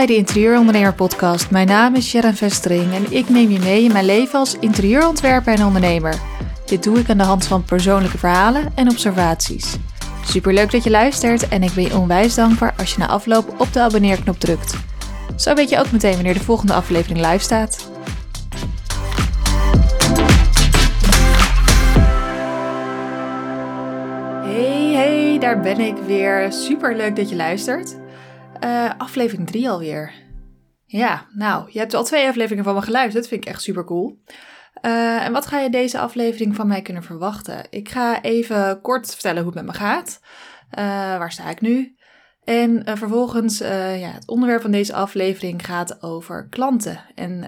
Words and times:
bij 0.00 0.08
de 0.08 0.16
Interieurondernemer 0.16 0.94
podcast. 0.94 1.50
Mijn 1.50 1.66
naam 1.66 1.94
is 1.94 2.08
Sharon 2.08 2.34
Vestering 2.34 2.94
en 2.94 3.12
ik 3.12 3.28
neem 3.28 3.50
je 3.50 3.58
mee 3.58 3.84
in 3.84 3.92
mijn 3.92 4.04
leven 4.04 4.38
als 4.38 4.58
interieurontwerper 4.58 5.54
en 5.54 5.64
ondernemer. 5.64 6.14
Dit 6.66 6.82
doe 6.82 6.98
ik 6.98 7.10
aan 7.10 7.18
de 7.18 7.24
hand 7.24 7.46
van 7.46 7.64
persoonlijke 7.64 8.18
verhalen 8.18 8.72
en 8.74 8.90
observaties. 8.90 9.76
Superleuk 10.24 10.70
dat 10.70 10.84
je 10.84 10.90
luistert 10.90 11.48
en 11.48 11.62
ik 11.62 11.72
ben 11.74 11.84
je 11.84 11.96
onwijs 11.96 12.34
dankbaar 12.34 12.74
als 12.78 12.92
je 12.92 12.98
na 12.98 13.08
afloop 13.08 13.54
op 13.60 13.72
de 13.72 13.80
abonneerknop 13.80 14.38
drukt. 14.40 14.76
Zo 15.36 15.54
weet 15.54 15.68
je 15.68 15.78
ook 15.78 15.90
meteen 15.90 16.14
wanneer 16.14 16.34
de 16.34 16.40
volgende 16.40 16.72
aflevering 16.72 17.26
live 17.26 17.44
staat. 17.44 17.90
Hey, 24.44 24.92
hey, 24.92 25.38
daar 25.40 25.60
ben 25.60 25.80
ik 25.80 25.96
weer. 26.06 26.52
Superleuk 26.52 27.16
dat 27.16 27.28
je 27.28 27.36
luistert. 27.36 27.96
Uh, 28.64 28.90
aflevering 28.98 29.46
3 29.46 29.70
alweer. 29.70 30.12
Ja, 30.84 31.26
nou, 31.32 31.70
je 31.72 31.78
hebt 31.78 31.94
al 31.94 32.04
twee 32.04 32.28
afleveringen 32.28 32.64
van 32.64 32.74
me 32.74 32.82
geluisterd. 32.82 33.22
Dat 33.22 33.28
vind 33.28 33.44
ik 33.44 33.48
echt 33.48 33.62
super 33.62 33.84
cool. 33.84 34.22
Uh, 34.82 35.24
en 35.24 35.32
wat 35.32 35.46
ga 35.46 35.58
je 35.58 35.70
deze 35.70 35.98
aflevering 35.98 36.56
van 36.56 36.66
mij 36.66 36.82
kunnen 36.82 37.02
verwachten? 37.02 37.66
Ik 37.70 37.88
ga 37.88 38.22
even 38.22 38.80
kort 38.80 39.10
vertellen 39.10 39.42
hoe 39.42 39.52
het 39.52 39.64
met 39.64 39.72
me 39.72 39.78
gaat. 39.78 40.20
Uh, 40.22 40.84
waar 41.18 41.32
sta 41.32 41.50
ik 41.50 41.60
nu? 41.60 41.94
En 42.44 42.82
vervolgens, 42.84 43.58
ja, 43.58 44.10
het 44.12 44.28
onderwerp 44.28 44.62
van 44.62 44.70
deze 44.70 44.94
aflevering 44.94 45.66
gaat 45.66 46.02
over 46.02 46.48
klanten. 46.48 47.00
En 47.14 47.38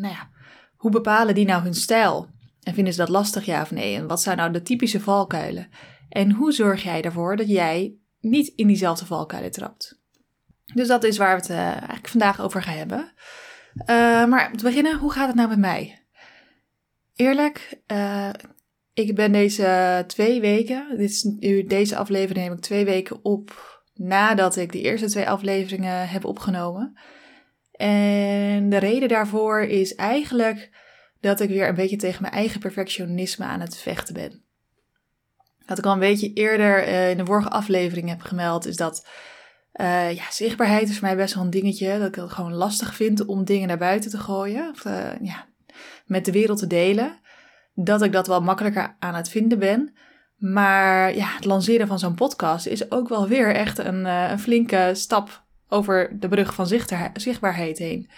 nou 0.00 0.14
ja, 0.14 0.28
hoe 0.76 0.90
bepalen 0.90 1.34
die 1.34 1.46
nou 1.46 1.62
hun 1.62 1.74
stijl? 1.74 2.28
En 2.62 2.74
vinden 2.74 2.92
ze 2.92 2.98
dat 2.98 3.08
lastig, 3.08 3.44
ja 3.44 3.62
of 3.62 3.70
nee? 3.70 3.96
En 3.96 4.06
wat 4.06 4.22
zijn 4.22 4.36
nou 4.36 4.52
de 4.52 4.62
typische 4.62 5.00
valkuilen? 5.00 5.68
En 6.08 6.30
hoe 6.30 6.52
zorg 6.52 6.82
jij 6.82 7.02
ervoor 7.02 7.36
dat 7.36 7.48
jij 7.48 7.96
niet 8.20 8.52
in 8.56 8.66
diezelfde 8.66 9.06
valkuilen 9.06 9.50
trapt? 9.50 10.01
Dus 10.74 10.88
dat 10.88 11.04
is 11.04 11.16
waar 11.16 11.36
we 11.36 11.42
het 11.42 11.50
uh, 11.50 11.58
eigenlijk 11.58 12.08
vandaag 12.08 12.40
over 12.40 12.62
gaan 12.62 12.76
hebben. 12.76 13.12
Uh, 13.76 13.86
maar 14.26 14.50
om 14.50 14.56
te 14.56 14.64
beginnen, 14.64 14.98
hoe 14.98 15.12
gaat 15.12 15.26
het 15.26 15.36
nou 15.36 15.48
met 15.48 15.58
mij? 15.58 16.06
Eerlijk, 17.14 17.80
uh, 17.92 18.30
ik 18.94 19.14
ben 19.14 19.32
deze 19.32 20.04
twee 20.06 20.40
weken, 20.40 20.86
dit 20.90 21.10
is 21.10 21.22
nu, 21.22 21.64
deze 21.64 21.96
aflevering 21.96 22.46
neem 22.46 22.56
ik 22.56 22.62
twee 22.62 22.84
weken 22.84 23.24
op 23.24 23.80
nadat 23.94 24.56
ik 24.56 24.72
de 24.72 24.80
eerste 24.80 25.06
twee 25.06 25.28
afleveringen 25.28 26.08
heb 26.08 26.24
opgenomen. 26.24 26.98
En 27.72 28.68
de 28.68 28.76
reden 28.76 29.08
daarvoor 29.08 29.62
is 29.62 29.94
eigenlijk 29.94 30.70
dat 31.20 31.40
ik 31.40 31.48
weer 31.48 31.68
een 31.68 31.74
beetje 31.74 31.96
tegen 31.96 32.22
mijn 32.22 32.34
eigen 32.34 32.60
perfectionisme 32.60 33.44
aan 33.44 33.60
het 33.60 33.76
vechten 33.76 34.14
ben. 34.14 34.44
Wat 35.66 35.78
ik 35.78 35.84
al 35.84 35.92
een 35.92 35.98
beetje 35.98 36.32
eerder 36.32 36.86
in 37.08 37.16
de 37.16 37.26
vorige 37.26 37.48
aflevering 37.48 38.08
heb 38.08 38.20
gemeld, 38.20 38.66
is 38.66 38.76
dat 38.76 39.06
uh, 39.80 40.12
ja, 40.12 40.24
zichtbaarheid 40.30 40.88
is 40.88 40.98
voor 40.98 41.06
mij 41.06 41.16
best 41.16 41.34
wel 41.34 41.44
een 41.44 41.50
dingetje. 41.50 41.98
Dat 41.98 42.08
ik 42.08 42.14
het 42.14 42.32
gewoon 42.32 42.54
lastig 42.54 42.94
vind 42.94 43.24
om 43.26 43.44
dingen 43.44 43.68
naar 43.68 43.78
buiten 43.78 44.10
te 44.10 44.18
gooien. 44.18 44.70
Of 44.70 44.84
uh, 44.84 45.10
ja, 45.20 45.46
met 46.06 46.24
de 46.24 46.32
wereld 46.32 46.58
te 46.58 46.66
delen. 46.66 47.20
Dat 47.74 48.02
ik 48.02 48.12
dat 48.12 48.26
wel 48.26 48.40
makkelijker 48.40 48.96
aan 48.98 49.14
het 49.14 49.28
vinden 49.28 49.58
ben. 49.58 49.94
Maar 50.36 51.14
ja, 51.16 51.26
het 51.34 51.44
lanceren 51.44 51.86
van 51.86 51.98
zo'n 51.98 52.14
podcast 52.14 52.66
is 52.66 52.90
ook 52.90 53.08
wel 53.08 53.28
weer 53.28 53.54
echt 53.54 53.78
een, 53.78 54.04
uh, 54.04 54.30
een 54.30 54.38
flinke 54.38 54.90
stap 54.92 55.44
over 55.68 56.20
de 56.20 56.28
brug 56.28 56.54
van 56.54 56.66
zichtbaarheid 57.14 57.78
heen. 57.78 58.10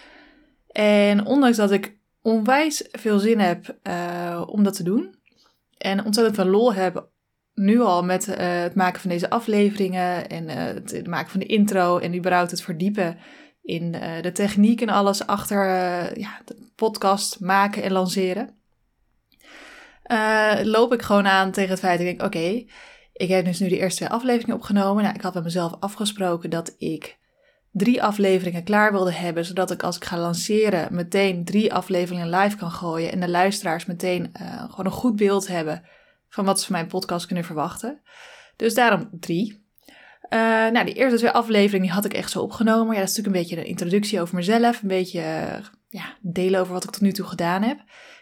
En 0.70 1.26
ondanks 1.26 1.56
dat 1.56 1.70
ik 1.70 1.96
onwijs 2.22 2.88
veel 2.90 3.18
zin 3.18 3.38
heb 3.38 3.78
om 4.46 4.62
dat 4.62 4.76
te 4.76 4.82
doen. 4.82 5.14
En 5.78 6.04
ontzettend 6.04 6.36
veel 6.36 6.46
lol 6.46 6.74
heb 6.74 7.08
nu 7.54 7.80
al 7.80 8.04
met 8.04 8.28
uh, 8.28 8.34
het 8.38 8.74
maken 8.74 9.00
van 9.00 9.10
deze 9.10 9.30
afleveringen 9.30 10.28
en 10.28 10.44
uh, 10.44 10.56
het 10.56 11.06
maken 11.06 11.30
van 11.30 11.40
de 11.40 11.46
intro 11.46 11.98
en 11.98 12.16
überhaupt 12.16 12.50
het 12.50 12.62
verdiepen 12.62 13.18
in 13.62 13.94
uh, 13.94 14.22
de 14.22 14.32
techniek 14.32 14.80
en 14.80 14.88
alles 14.88 15.26
achter 15.26 15.66
ja, 16.18 16.40
de 16.44 16.56
podcast 16.74 17.40
maken 17.40 17.82
en 17.82 17.92
lanceren. 17.92 18.54
loop 20.62 20.92
ik 20.92 21.02
gewoon 21.02 21.26
aan 21.26 21.50
tegen 21.50 21.70
het 21.70 21.80
feit 21.80 21.98
dat 21.98 22.06
ik 22.08 22.18
denk, 22.18 22.34
oké, 22.34 22.64
ik 23.12 23.28
heb 23.28 23.44
dus 23.44 23.60
nu 23.60 23.68
de 23.68 23.78
eerste 23.78 23.96
twee 23.96 24.08
afleveringen 24.08 24.56
opgenomen. 24.56 25.02
Nou, 25.02 25.14
ik 25.14 25.22
had 25.22 25.34
met 25.34 25.44
mezelf 25.44 25.72
afgesproken 25.80 26.50
dat 26.50 26.74
ik 26.78 27.18
drie 27.70 28.02
afleveringen 28.02 28.64
klaar 28.64 28.92
wilde 28.92 29.12
hebben, 29.12 29.44
zodat 29.44 29.70
ik 29.70 29.82
als 29.82 29.96
ik 29.96 30.04
ga 30.04 30.18
lanceren 30.18 30.94
meteen 30.94 31.44
drie 31.44 31.74
afleveringen 31.74 32.30
live 32.30 32.56
kan 32.56 32.70
gooien 32.70 33.12
en 33.12 33.20
de 33.20 33.28
luisteraars 33.28 33.86
meteen 33.86 34.32
gewoon 34.68 34.86
een 34.86 34.90
goed 34.90 35.16
beeld 35.16 35.48
hebben 35.48 35.82
van 36.34 36.44
wat 36.44 36.58
ze 36.60 36.66
van 36.66 36.74
mijn 36.74 36.86
podcast 36.86 37.26
kunnen 37.26 37.44
verwachten. 37.44 38.00
Dus 38.56 38.74
daarom 38.74 39.08
drie. 39.12 39.62
Uh, 40.30 40.40
nou, 40.70 40.84
die 40.84 40.94
eerste 40.94 41.18
twee 41.18 41.30
afleveringen 41.30 41.86
die 41.86 41.94
had 41.94 42.04
ik 42.04 42.14
echt 42.14 42.30
zo 42.30 42.40
opgenomen. 42.40 42.94
Ja, 42.94 43.00
dat 43.00 43.08
is 43.08 43.16
natuurlijk 43.16 43.36
een 43.36 43.42
beetje 43.42 43.64
een 43.64 43.70
introductie 43.70 44.20
over 44.20 44.34
mezelf. 44.34 44.82
Een 44.82 44.88
beetje 44.88 45.22
ja, 45.88 46.16
delen 46.20 46.60
over 46.60 46.72
wat 46.72 46.84
ik 46.84 46.90
tot 46.90 47.00
nu 47.00 47.12
toe 47.12 47.26
gedaan 47.26 47.62
heb. 47.62 47.78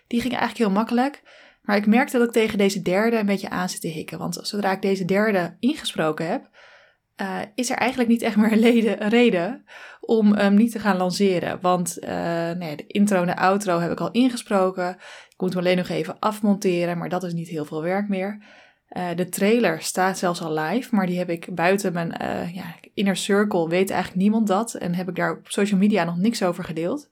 Die 0.07 0.21
ging 0.21 0.33
eigenlijk 0.33 0.65
heel 0.65 0.79
makkelijk. 0.79 1.23
Maar 1.63 1.77
ik 1.77 1.87
merkte 1.87 2.19
dat 2.19 2.27
ik 2.27 2.33
tegen 2.33 2.59
deze 2.59 2.83
derde 2.83 3.17
een 3.17 3.27
beetje 3.27 3.51
aan 3.51 3.69
zit 3.69 3.81
te 3.81 3.89
hikken. 3.89 4.19
Want 4.19 4.39
zodra 4.43 4.73
ik 4.73 4.83
deze 4.83 5.05
derde 5.05 5.57
ingesproken 5.61 6.27
heb, 6.27 6.51
uh, 7.17 7.39
is 7.55 7.71
er 7.71 7.77
eigenlijk 7.77 8.11
niet 8.11 8.23
echt 8.23 8.37
meer 8.37 8.53
een, 8.65 9.09
reden 9.09 9.65
om 10.01 10.35
hem 10.35 10.55
niet 10.55 10.73
te 10.73 10.79
gaan 10.79 10.97
lanceren. 10.97 11.61
Want 11.61 11.99
uh, 12.01 12.51
nee, 12.51 12.77
de 12.77 12.87
intro 12.87 13.21
en 13.21 13.27
de 13.27 13.37
outro 13.37 13.79
heb 13.79 13.91
ik 13.91 14.01
al 14.01 14.11
ingesproken. 14.11 14.97
Ik 15.43 15.49
moet 15.49 15.57
hem 15.57 15.67
alleen 15.67 15.87
nog 15.87 15.97
even 15.97 16.19
afmonteren, 16.19 16.99
maar 16.99 17.09
dat 17.09 17.23
is 17.23 17.33
niet 17.33 17.49
heel 17.49 17.65
veel 17.65 17.83
werk 17.83 18.09
meer. 18.09 18.45
Uh, 18.91 19.09
de 19.17 19.29
trailer 19.29 19.83
staat 19.83 20.19
zelfs 20.19 20.43
al 20.43 20.53
live, 20.53 20.95
maar 20.95 21.07
die 21.07 21.19
heb 21.19 21.31
ik 21.31 21.55
buiten 21.55 21.93
mijn 21.93 22.15
ja, 22.55 22.75
inner 22.95 23.17
circle, 23.17 23.69
weet 23.69 23.91
eigenlijk 23.91 24.23
niemand 24.23 24.47
dat. 24.47 24.75
En 24.75 24.95
heb 24.95 25.09
ik 25.09 25.17
daar 25.17 25.37
op 25.37 25.47
social 25.49 25.79
media 25.79 26.05
nog 26.05 26.17
niks 26.17 26.43
over 26.43 26.65
gedeeld. 26.65 27.11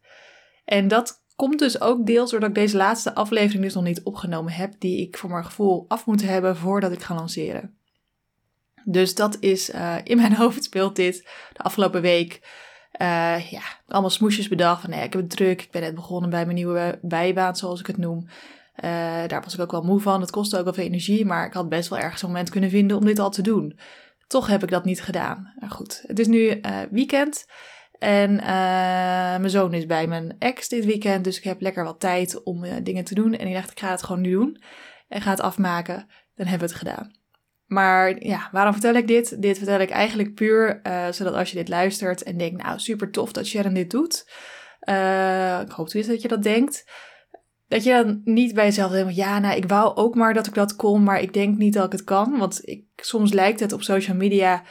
En 0.64 0.88
dat 0.88 1.22
komt 1.36 1.58
dus 1.58 1.80
ook 1.80 2.06
deels 2.06 2.30
doordat 2.30 2.48
ik 2.48 2.54
deze 2.54 2.76
laatste 2.76 3.14
aflevering 3.14 3.62
dus 3.62 3.74
nog 3.74 3.84
niet 3.84 4.02
opgenomen 4.02 4.52
heb, 4.52 4.74
die 4.78 5.00
ik 5.00 5.16
voor 5.16 5.30
mijn 5.30 5.44
gevoel 5.44 5.84
af 5.88 6.06
moet 6.06 6.22
hebben 6.22 6.56
voordat 6.56 6.92
ik 6.92 7.02
ga 7.02 7.14
lanceren. 7.14 7.74
Dus 8.84 9.14
dat 9.14 9.36
is 9.40 9.70
uh, 9.70 9.96
in 10.04 10.16
mijn 10.16 10.34
hoofd 10.42 10.64
speelt 10.64 10.96
dit 10.96 11.28
de 11.52 11.62
afgelopen 11.62 12.02
week. 12.02 12.40
Uh, 13.02 13.50
ja, 13.50 13.62
allemaal 13.88 14.10
smoesjes 14.10 14.48
bedacht 14.48 14.80
van 14.80 14.90
nee, 14.90 15.04
ik 15.04 15.12
heb 15.12 15.22
het 15.22 15.30
druk. 15.30 15.62
Ik 15.62 15.70
ben 15.70 15.82
net 15.82 15.94
begonnen 15.94 16.30
bij 16.30 16.44
mijn 16.44 16.56
nieuwe 16.56 16.98
bijbaan, 17.02 17.56
zoals 17.56 17.80
ik 17.80 17.86
het 17.86 17.96
noem. 17.96 18.26
Uh, 18.26 18.90
daar 19.26 19.42
was 19.42 19.54
ik 19.54 19.60
ook 19.60 19.70
wel 19.70 19.82
moe 19.82 20.00
van. 20.00 20.20
Het 20.20 20.30
kostte 20.30 20.58
ook 20.58 20.64
wel 20.64 20.72
veel 20.72 20.84
energie, 20.84 21.26
maar 21.26 21.46
ik 21.46 21.52
had 21.52 21.68
best 21.68 21.88
wel 21.88 21.98
ergens 21.98 22.22
een 22.22 22.28
moment 22.28 22.50
kunnen 22.50 22.70
vinden 22.70 22.96
om 22.96 23.04
dit 23.04 23.18
al 23.18 23.30
te 23.30 23.42
doen. 23.42 23.78
Toch 24.26 24.46
heb 24.46 24.62
ik 24.62 24.70
dat 24.70 24.84
niet 24.84 25.02
gedaan. 25.02 25.52
Nou 25.56 25.72
goed, 25.72 26.04
het 26.06 26.18
is 26.18 26.26
nu 26.26 26.60
weekend. 26.90 27.46
En 27.98 28.34
mijn 29.40 29.50
zoon 29.50 29.74
is 29.74 29.86
bij 29.86 30.06
mijn 30.06 30.36
ex 30.38 30.68
dit 30.68 30.84
weekend. 30.84 31.24
Dus 31.24 31.36
ik 31.36 31.44
heb 31.44 31.60
lekker 31.60 31.84
wat 31.84 32.00
tijd 32.00 32.42
om 32.42 32.64
dingen 32.82 33.04
te 33.04 33.14
doen. 33.14 33.34
En 33.34 33.46
ik 33.46 33.54
dacht, 33.54 33.70
ik 33.70 33.80
ga 33.80 33.90
het 33.90 34.02
gewoon 34.02 34.20
nu 34.22 34.30
doen. 34.30 34.62
En 35.08 35.20
ga 35.20 35.30
het 35.30 35.40
afmaken. 35.40 36.06
Dan 36.34 36.46
hebben 36.46 36.68
we 36.68 36.74
het 36.74 36.82
gedaan. 36.82 37.19
Maar 37.70 38.24
ja, 38.24 38.48
waarom 38.52 38.72
vertel 38.72 38.94
ik 38.94 39.06
dit? 39.06 39.42
Dit 39.42 39.56
vertel 39.56 39.80
ik 39.80 39.90
eigenlijk 39.90 40.34
puur 40.34 40.80
uh, 40.82 41.06
zodat 41.10 41.34
als 41.34 41.50
je 41.50 41.56
dit 41.56 41.68
luistert 41.68 42.22
en 42.22 42.36
denkt, 42.36 42.62
nou 42.62 42.78
super 42.78 43.10
tof 43.10 43.32
dat 43.32 43.46
Sharon 43.46 43.74
dit 43.74 43.90
doet. 43.90 44.30
Uh, 44.88 45.60
ik 45.60 45.70
hoop 45.70 45.86
tenminste 45.88 46.12
dat 46.12 46.22
je 46.22 46.28
dat 46.28 46.42
denkt. 46.42 46.90
Dat 47.68 47.84
je 47.84 47.90
dan 47.90 48.20
niet 48.24 48.54
bij 48.54 48.64
jezelf 48.64 48.90
denkt, 48.90 49.14
ja, 49.14 49.38
nou 49.38 49.56
ik 49.56 49.68
wou 49.68 49.96
ook 49.96 50.14
maar 50.14 50.34
dat 50.34 50.46
ik 50.46 50.54
dat 50.54 50.76
kon, 50.76 51.02
maar 51.02 51.20
ik 51.20 51.32
denk 51.32 51.56
niet 51.56 51.72
dat 51.72 51.84
ik 51.84 51.92
het 51.92 52.04
kan. 52.04 52.38
Want 52.38 52.68
ik, 52.68 52.84
soms 52.96 53.32
lijkt 53.32 53.60
het 53.60 53.72
op 53.72 53.82
social 53.82 54.16
media 54.16 54.62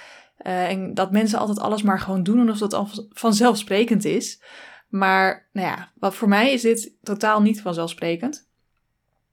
uh, 0.42 0.70
en 0.70 0.94
dat 0.94 1.12
mensen 1.12 1.40
altijd 1.40 1.60
alles 1.60 1.82
maar 1.82 2.00
gewoon 2.00 2.24
doen 2.24 2.50
alsof 2.50 2.70
dat 2.70 3.08
vanzelfsprekend 3.10 4.06
is. 4.06 4.42
Maar 4.88 5.50
nou 5.54 5.68
ja, 5.68 5.92
wat 5.96 6.16
voor 6.16 6.28
mij 6.28 6.52
is 6.52 6.62
dit 6.62 6.94
totaal 7.02 7.42
niet 7.42 7.62
vanzelfsprekend. 7.62 8.50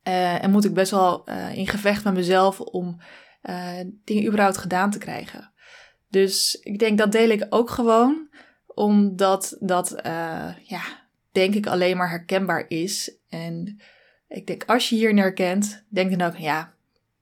en 0.02 0.50
moet 0.50 0.64
ik 0.64 0.74
best 0.74 0.90
wel 0.90 1.24
in 1.52 1.66
gevecht 1.66 2.04
met 2.04 2.14
mezelf 2.14 2.60
om 2.60 3.00
uh, 3.50 3.90
dingen 4.04 4.26
überhaupt 4.26 4.56
gedaan 4.56 4.90
te 4.90 4.98
krijgen. 4.98 5.52
Dus 6.08 6.58
ik 6.62 6.78
denk 6.78 6.98
dat 6.98 7.12
deel 7.12 7.28
ik 7.28 7.46
ook 7.50 7.70
gewoon, 7.70 8.28
omdat 8.66 9.56
dat, 9.60 9.92
uh, 10.06 10.48
ja, 10.62 10.82
denk 11.32 11.54
ik 11.54 11.66
alleen 11.66 11.96
maar 11.96 12.10
herkenbaar 12.10 12.64
is. 12.68 13.16
En 13.28 13.80
ik 14.28 14.46
denk, 14.46 14.64
als 14.64 14.88
je 14.88 14.96
hierin 14.96 15.18
herkent, 15.18 15.84
denk 15.88 16.18
dan 16.18 16.28
ook, 16.28 16.36
ja, 16.36 16.72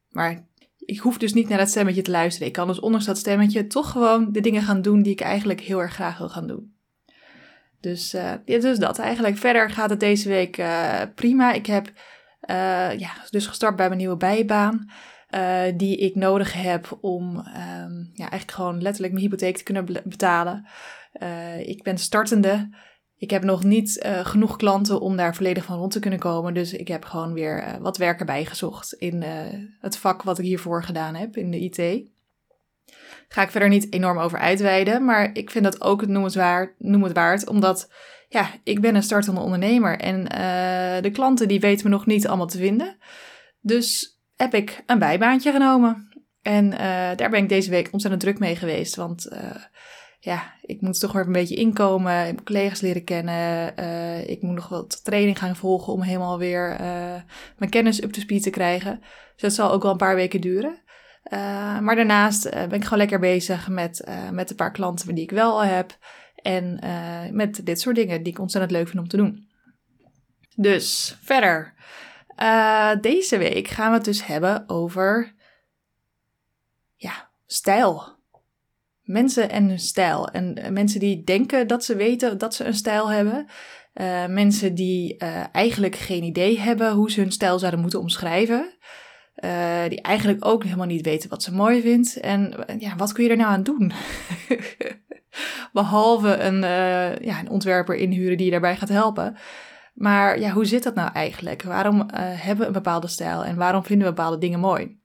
maar 0.08 0.46
ik 0.78 0.98
hoef 0.98 1.18
dus 1.18 1.32
niet 1.32 1.48
naar 1.48 1.58
dat 1.58 1.68
stemmetje 1.68 2.02
te 2.02 2.10
luisteren. 2.10 2.48
Ik 2.48 2.54
kan 2.54 2.66
dus 2.66 2.80
ondanks 2.80 3.06
dat 3.06 3.18
stemmetje 3.18 3.66
toch 3.66 3.90
gewoon 3.90 4.32
de 4.32 4.40
dingen 4.40 4.62
gaan 4.62 4.82
doen 4.82 5.02
die 5.02 5.12
ik 5.12 5.20
eigenlijk 5.20 5.60
heel 5.60 5.80
erg 5.80 5.94
graag 5.94 6.18
wil 6.18 6.28
gaan 6.28 6.46
doen. 6.46 6.74
Dus, 7.80 8.14
uh, 8.14 8.32
ja, 8.44 8.58
dus 8.58 8.78
dat 8.78 8.98
eigenlijk. 8.98 9.36
Verder 9.36 9.70
gaat 9.70 9.90
het 9.90 10.00
deze 10.00 10.28
week 10.28 10.62
prima. 11.14 11.52
Ik 11.52 11.66
heb 11.66 11.92
ja, 12.98 13.10
dus 13.30 13.46
gestart 13.46 13.76
bij 13.76 13.86
mijn 13.86 13.98
nieuwe 13.98 14.16
bijbaan. 14.16 14.90
Uh, 15.34 15.62
die 15.76 15.96
ik 15.96 16.14
nodig 16.14 16.52
heb 16.52 16.98
om 17.00 17.36
um, 17.36 18.10
ja, 18.12 18.30
eigenlijk 18.30 18.50
gewoon 18.50 18.82
letterlijk 18.82 19.12
mijn 19.12 19.24
hypotheek 19.24 19.56
te 19.56 19.62
kunnen 19.62 19.84
betalen. 20.04 20.66
Uh, 21.22 21.68
ik 21.68 21.82
ben 21.82 21.98
startende. 21.98 22.68
Ik 23.16 23.30
heb 23.30 23.44
nog 23.44 23.64
niet 23.64 24.02
uh, 24.04 24.26
genoeg 24.26 24.56
klanten 24.56 25.00
om 25.00 25.16
daar 25.16 25.34
volledig 25.34 25.64
van 25.64 25.78
rond 25.78 25.92
te 25.92 25.98
kunnen 25.98 26.18
komen. 26.18 26.54
Dus 26.54 26.72
ik 26.72 26.88
heb 26.88 27.04
gewoon 27.04 27.32
weer 27.32 27.78
wat 27.80 27.96
werk 27.96 28.20
erbij 28.20 28.44
gezocht 28.44 28.92
in 28.92 29.22
het 29.80 29.96
vak 29.96 30.22
wat 30.22 30.38
ik 30.38 30.44
hiervoor 30.44 30.84
gedaan 30.84 31.14
heb 31.14 31.36
in 31.36 31.50
de 31.50 31.60
IT. 31.60 32.10
Ga 33.28 33.42
ik 33.42 33.50
verder 33.50 33.68
niet 33.68 33.92
enorm 33.92 34.18
over 34.18 34.38
uitweiden, 34.38 35.04
maar 35.04 35.30
ik 35.32 35.50
vind 35.50 35.64
dat 35.64 35.80
ook 35.82 36.00
het 36.00 36.10
noemenswaard, 36.10 36.74
noem 36.78 37.02
het 37.02 37.12
waard, 37.12 37.48
omdat 37.48 37.92
ja, 38.28 38.50
ik 38.64 38.80
ben 38.80 38.94
een 38.94 39.02
startende 39.02 39.40
ondernemer 39.40 39.98
en 39.98 40.24
de 41.02 41.10
klanten 41.10 41.48
die 41.48 41.60
weten 41.60 41.84
me 41.84 41.96
nog 41.96 42.06
niet 42.06 42.26
allemaal 42.26 42.46
te 42.46 42.58
vinden. 42.58 42.96
Dus 43.60 44.13
heb 44.36 44.54
ik 44.54 44.82
een 44.86 44.98
bijbaantje 44.98 45.52
genomen. 45.52 46.08
En 46.42 46.64
uh, 46.72 46.78
daar 47.16 47.30
ben 47.30 47.42
ik 47.42 47.48
deze 47.48 47.70
week 47.70 47.88
ontzettend 47.92 48.22
druk 48.22 48.38
mee 48.38 48.56
geweest, 48.56 48.96
want 48.96 49.28
uh, 49.32 49.38
ja, 50.18 50.54
ik 50.62 50.80
moet 50.80 51.00
toch 51.00 51.12
weer 51.12 51.26
een 51.26 51.32
beetje 51.32 51.54
inkomen, 51.54 52.28
ik 52.28 52.44
collega's 52.44 52.80
leren 52.80 53.04
kennen, 53.04 53.76
ik 54.28 54.42
moet 54.42 54.54
nog 54.54 54.68
wat 54.68 55.04
training 55.04 55.38
gaan 55.38 55.56
volgen 55.56 55.92
om 55.92 56.02
helemaal 56.02 56.38
weer 56.38 56.76
mijn 57.56 57.70
kennis 57.70 58.02
up 58.02 58.12
to 58.12 58.20
speed 58.20 58.42
te 58.42 58.50
krijgen. 58.50 58.98
Dus 59.32 59.42
dat 59.42 59.52
zal 59.52 59.70
ook 59.70 59.82
wel 59.82 59.90
een 59.90 59.96
paar 59.96 60.14
weken 60.14 60.40
duren. 60.40 60.82
Maar 61.80 61.96
daarnaast 61.96 62.50
ben 62.50 62.72
ik 62.72 62.84
gewoon 62.84 62.98
lekker 62.98 63.20
bezig 63.20 63.68
met, 63.68 64.08
met 64.32 64.50
een 64.50 64.56
paar 64.56 64.72
klanten 64.72 65.14
die 65.14 65.24
ik 65.24 65.30
wel 65.30 65.52
al 65.52 65.64
heb. 65.64 65.98
En 66.34 66.78
met 67.32 67.66
dit 67.66 67.80
soort 67.80 67.96
dingen 67.96 68.22
die 68.22 68.32
ik 68.32 68.38
ontzettend 68.38 68.72
leuk 68.72 68.88
vind 68.88 69.02
om 69.02 69.08
te 69.08 69.16
doen. 69.16 69.48
Dus 70.56 71.18
verder. 71.22 71.74
Deze 73.00 73.38
week 73.38 73.68
gaan 73.68 73.90
we 73.90 73.96
het 73.96 74.04
dus 74.04 74.26
hebben 74.26 74.68
over 74.68 75.34
ja, 76.96 77.30
stijl. 77.46 78.12
Mensen 79.02 79.50
en 79.50 79.68
hun 79.68 79.78
stijl. 79.78 80.28
En 80.28 80.72
mensen 80.72 81.00
die 81.00 81.24
denken 81.24 81.66
dat 81.66 81.84
ze 81.84 81.96
weten 81.96 82.38
dat 82.38 82.54
ze 82.54 82.64
een 82.64 82.74
stijl 82.74 83.10
hebben. 83.10 83.46
mensen 84.28 84.74
die 84.74 85.16
eigenlijk 85.52 85.96
geen 85.96 86.22
idee 86.22 86.58
hebben 86.58 86.92
hoe 86.92 87.10
ze 87.10 87.20
hun 87.20 87.32
stijl 87.32 87.58
zouden 87.58 87.80
moeten 87.80 88.00
omschrijven. 88.00 88.76
Die 89.88 90.00
eigenlijk 90.00 90.44
ook 90.44 90.64
helemaal 90.64 90.86
niet 90.86 91.04
weten 91.04 91.30
wat 91.30 91.42
ze 91.42 91.54
mooi 91.54 91.80
vindt. 91.80 92.20
En 92.20 92.64
ja, 92.78 92.96
wat 92.96 93.12
kun 93.12 93.24
je 93.24 93.30
er 93.30 93.36
nou 93.36 93.50
aan 93.50 93.62
doen? 93.62 93.92
Behalve 95.72 96.36
een, 96.36 96.60
ja, 97.24 97.40
een 97.40 97.50
ontwerper 97.50 97.94
inhuren 97.94 98.36
die 98.36 98.46
je 98.46 98.52
daarbij 98.52 98.76
gaat 98.76 98.88
helpen. 98.88 99.36
Maar 99.94 100.38
ja, 100.38 100.50
hoe 100.50 100.64
zit 100.64 100.82
dat 100.82 100.94
nou 100.94 101.12
eigenlijk? 101.12 101.62
Waarom 101.62 102.00
uh, 102.00 102.06
hebben 102.16 102.58
we 102.58 102.66
een 102.66 102.72
bepaalde 102.72 103.06
stijl 103.06 103.44
en 103.44 103.56
waarom 103.56 103.84
vinden 103.84 104.06
we 104.06 104.14
bepaalde 104.14 104.38
dingen 104.38 104.60
mooi? 104.60 104.98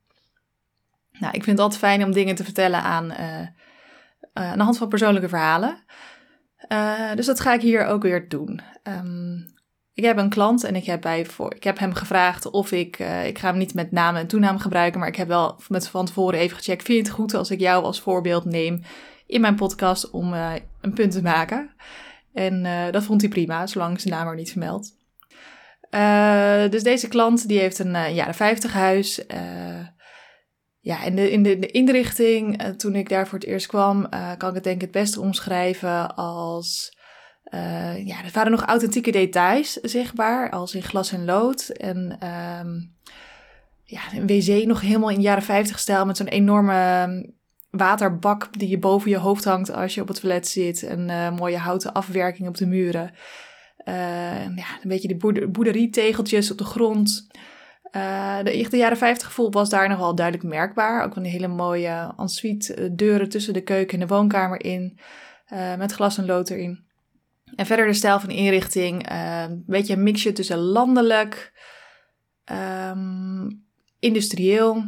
Nou, 1.12 1.34
ik 1.34 1.44
vind 1.44 1.58
het 1.58 1.60
altijd 1.60 1.82
fijn 1.82 2.04
om 2.04 2.12
dingen 2.12 2.36
te 2.36 2.44
vertellen 2.44 2.82
aan, 2.82 3.14
aan 4.34 4.58
de 4.58 4.64
hand 4.64 4.78
van 4.78 4.88
persoonlijke 4.88 5.30
verhalen. 5.30 5.84
dus 7.16 7.26
dat 7.26 7.40
ga 7.40 7.54
ik 7.54 7.62
hier 7.62 7.86
ook 7.86 8.02
weer 8.02 8.30
doen. 8.30 8.62
Um, 8.84 9.54
ik 9.94 10.04
heb 10.04 10.18
een 10.18 10.30
klant 10.30 10.64
en 10.64 10.76
ik 10.76 10.86
heb, 10.86 11.02
bij 11.02 11.26
voor, 11.26 11.54
ik 11.56 11.64
heb 11.64 11.80
hem 11.80 11.94
gevraagd 11.94 12.50
of 12.50 12.72
ik, 12.72 13.00
ik 13.26 13.40
ga 13.40 13.50
hem 13.50 13.58
niet 13.58 13.74
met 13.74 13.92
naam 13.92 14.16
en 14.16 14.28
toenaam 14.28 14.60
gebruiken, 14.60 15.00
maar 15.00 15.10
ik 15.10 15.16
heb 15.16 15.28
wel 15.28 15.60
met 15.68 15.88
van 15.88 16.06
tevoren 16.06 16.40
even 16.40 16.58
gecheckt, 16.58 16.84
vind 16.84 16.98
je 16.98 17.04
het 17.04 17.14
goed 17.14 17.34
als 17.34 17.52
ik 17.52 17.60
jou 17.60 17.84
als 17.84 18.02
voorbeeld 18.02 18.46
neem 18.46 18.82
in 19.26 19.42
mijn 19.42 19.56
podcast 19.56 20.10
om 20.10 20.34
een 20.82 20.94
punt 20.94 21.12
te 21.12 21.22
maken? 21.22 21.70
En 22.40 22.66
uh, 22.66 22.92
dat 22.92 23.04
vond 23.04 23.22
hij 23.22 23.30
prima, 23.30 23.68
zolang 23.68 24.02
zijn 24.02 24.14
naam 24.14 24.28
er 24.28 24.36
niet 24.36 24.52
vermeld. 24.52 24.96
dus 26.72 26.84
deze 26.84 27.08
klant 27.08 27.48
die 27.48 27.60
heeft 27.60 27.80
een 27.80 28.14
jaren 28.14 28.34
50 28.34 28.74
huis. 28.74 29.22
ja, 30.80 31.04
en 31.04 31.16
de, 31.16 31.32
in 31.32 31.44
de, 31.44 31.60
inrichting, 31.60 32.64
toen 32.78 32.96
ik 32.96 33.10
daar 33.10 33.28
voor 33.28 33.40
het 33.40 33.48
eerst 33.48 33.68
kwam, 33.68 34.10
kan 34.38 34.50
ik 34.50 34.56
het 34.56 34.64
denk 34.64 34.76
ik 34.76 34.82
het 34.82 34.92
beste 34.92 35.22
omschrijven 35.22 36.16
als 36.16 36.98
ja, 38.06 38.24
er 38.24 38.32
waren 38.34 38.52
nog 38.52 38.66
authentieke 38.66 39.12
details 39.12 39.74
zichtbaar, 39.74 40.50
als 40.50 40.76
in 40.76 40.84
glas 40.84 41.12
en 41.12 41.26
lood. 41.26 41.70
En 41.70 41.98
um, 42.28 42.96
ja, 43.90 44.02
een 44.14 44.28
wc 44.28 44.66
nog 44.66 44.82
helemaal 44.82 45.10
in 45.10 45.22
jaren 45.22 45.44
50 45.44 45.80
stijl 45.80 46.06
met 46.06 46.18
zo'n 46.18 46.28
enorme 46.28 46.74
ehm, 46.74 47.22
waterbak 47.70 48.60
die 48.60 48.70
je 48.70 48.80
boven 48.80 49.10
je 49.10 49.18
hoofd 49.18 49.44
hangt 49.44 49.72
als 49.72 49.96
je 49.96 50.02
op 50.02 50.08
het 50.08 50.20
toilet 50.20 50.48
zit. 50.48 50.84
En 50.84 51.10
uh, 51.10 51.32
mooie 51.32 51.58
houten 51.58 51.94
afwerking 51.94 52.48
op 52.48 52.58
de 52.58 52.66
muren. 52.66 53.12
Uh, 53.86 54.56
ja, 54.56 54.66
een 54.82 54.90
beetje 54.90 55.08
de 55.08 55.18
boerder, 55.18 55.52
boerderietegeltjes 55.52 56.52
op 56.52 56.58
de 56.58 56.64
grond. 56.64 57.28
Uh, 57.92 58.38
de, 58.38 58.68
de 58.70 58.78
jaren 58.78 58.98
50 58.98 59.28
gevoel 59.28 59.52
was 59.52 59.70
daar 59.70 59.90
nog 59.90 59.98
wel 59.98 60.16
duidelijk 60.16 60.48
merkbaar. 60.48 61.04
Ook 61.04 61.16
een 61.16 61.26
hele 61.26 61.48
mooie 61.48 62.14
ensuite 62.18 62.96
deuren 62.96 63.30
tussen 63.30 63.54
de 63.54 63.62
keuken 63.62 63.94
en 63.94 64.08
de 64.08 64.14
woonkamer 64.14 64.64
in. 64.64 65.00
met 65.78 65.92
glas 65.92 66.18
en 66.18 66.26
lood 66.26 66.50
erin. 66.50 66.88
En 67.56 67.66
verder 67.66 67.86
de 67.86 67.94
stijl 67.94 68.20
van 68.20 68.30
inrichting, 68.30 69.12
uh, 69.12 69.42
een 69.42 69.64
beetje 69.68 69.94
een 69.94 70.04
mixje 70.04 70.32
tussen 70.32 70.58
landelijk, 70.58 71.54
um, 72.92 73.66
industrieel 74.00 74.84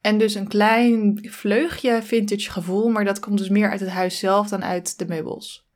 en 0.00 0.18
dus 0.18 0.34
een 0.34 0.48
klein 0.48 1.18
vleugje 1.30 2.02
vintage 2.02 2.50
gevoel, 2.50 2.88
maar 2.88 3.04
dat 3.04 3.18
komt 3.18 3.38
dus 3.38 3.48
meer 3.48 3.70
uit 3.70 3.80
het 3.80 3.88
huis 3.88 4.18
zelf 4.18 4.48
dan 4.48 4.64
uit 4.64 4.98
de 4.98 5.06
meubels. 5.06 5.66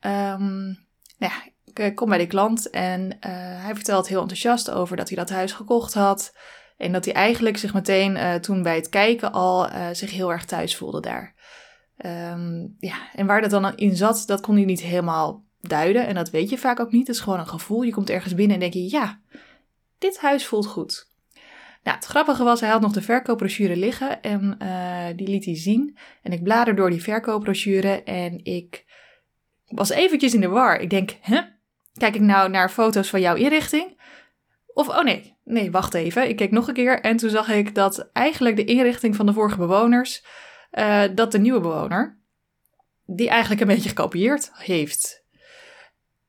Um, 0.00 0.86
nou 1.18 1.32
ja, 1.32 1.42
ik 1.84 1.94
kom 1.94 2.08
bij 2.08 2.18
die 2.18 2.26
klant 2.26 2.70
en 2.70 3.02
uh, 3.02 3.20
hij 3.64 3.74
vertelt 3.74 4.08
heel 4.08 4.20
enthousiast 4.20 4.70
over 4.70 4.96
dat 4.96 5.08
hij 5.08 5.16
dat 5.16 5.30
huis 5.30 5.52
gekocht 5.52 5.94
had. 5.94 6.36
En 6.76 6.92
dat 6.92 7.04
hij 7.04 7.14
eigenlijk 7.14 7.56
zich 7.56 7.74
meteen 7.74 8.16
uh, 8.16 8.34
toen 8.34 8.62
bij 8.62 8.74
het 8.74 8.88
kijken 8.88 9.32
al 9.32 9.68
zich 9.92 10.10
heel 10.10 10.32
erg 10.32 10.44
thuis 10.44 10.76
voelde 10.76 11.00
daar. 11.00 11.34
Um, 12.06 12.76
ja, 12.78 12.96
en 13.14 13.26
waar 13.26 13.40
dat 13.40 13.50
dan 13.50 13.76
in 13.76 13.96
zat, 13.96 14.22
dat 14.26 14.40
kon 14.40 14.54
hij 14.54 14.64
niet 14.64 14.80
helemaal 14.80 15.44
duiden. 15.60 16.06
En 16.06 16.14
dat 16.14 16.30
weet 16.30 16.50
je 16.50 16.58
vaak 16.58 16.80
ook 16.80 16.92
niet. 16.92 17.06
Het 17.06 17.16
is 17.16 17.22
gewoon 17.22 17.38
een 17.38 17.48
gevoel. 17.48 17.82
Je 17.82 17.92
komt 17.92 18.10
ergens 18.10 18.34
binnen 18.34 18.54
en 18.54 18.60
denk 18.60 18.72
je, 18.72 18.90
ja, 18.90 19.20
dit 19.98 20.18
huis 20.20 20.46
voelt 20.46 20.66
goed. 20.66 21.10
Nou, 21.82 21.96
het 21.96 22.06
grappige 22.06 22.44
was, 22.44 22.60
hij 22.60 22.70
had 22.70 22.80
nog 22.80 22.92
de 22.92 23.02
verkoopbrochure 23.02 23.76
liggen 23.76 24.22
en 24.22 24.58
uh, 24.62 25.06
die 25.16 25.28
liet 25.28 25.44
hij 25.44 25.56
zien. 25.56 25.96
En 26.22 26.32
ik 26.32 26.42
blader 26.42 26.74
door 26.74 26.90
die 26.90 27.02
verkoopbrochure 27.02 28.02
en 28.02 28.44
ik 28.44 28.84
was 29.66 29.90
eventjes 29.90 30.34
in 30.34 30.40
de 30.40 30.48
war. 30.48 30.80
Ik 30.80 30.90
denk, 30.90 31.16
hè? 31.20 31.40
Kijk 31.92 32.14
ik 32.14 32.20
nou 32.20 32.50
naar 32.50 32.70
foto's 32.70 33.08
van 33.10 33.20
jouw 33.20 33.34
inrichting? 33.34 34.00
Of, 34.66 34.88
oh 34.88 35.04
nee, 35.04 35.36
nee, 35.44 35.70
wacht 35.70 35.94
even. 35.94 36.28
Ik 36.28 36.36
keek 36.36 36.50
nog 36.50 36.68
een 36.68 36.74
keer 36.74 37.00
en 37.00 37.16
toen 37.16 37.30
zag 37.30 37.48
ik 37.48 37.74
dat 37.74 38.10
eigenlijk 38.12 38.56
de 38.56 38.64
inrichting 38.64 39.16
van 39.16 39.26
de 39.26 39.32
vorige 39.32 39.56
bewoners 39.56 40.24
uh, 40.72 41.02
dat 41.14 41.32
de 41.32 41.38
nieuwe 41.38 41.60
bewoner 41.60 42.18
die 43.06 43.28
eigenlijk 43.28 43.60
een 43.60 43.66
beetje 43.66 43.88
gekopieerd 43.88 44.50
heeft. 44.54 45.24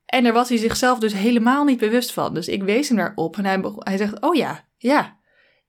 En 0.06 0.22
daar 0.24 0.32
was 0.32 0.48
hij 0.48 0.58
zichzelf 0.58 0.98
dus 0.98 1.12
helemaal 1.12 1.64
niet 1.64 1.78
bewust 1.78 2.12
van. 2.12 2.34
Dus 2.34 2.48
ik 2.48 2.62
wees 2.62 2.88
hem 2.88 2.96
daarop 2.96 3.36
en 3.36 3.74
hij 3.78 3.96
zegt: 3.96 4.20
Oh 4.20 4.34
ja, 4.34 4.64
ja. 4.76 5.22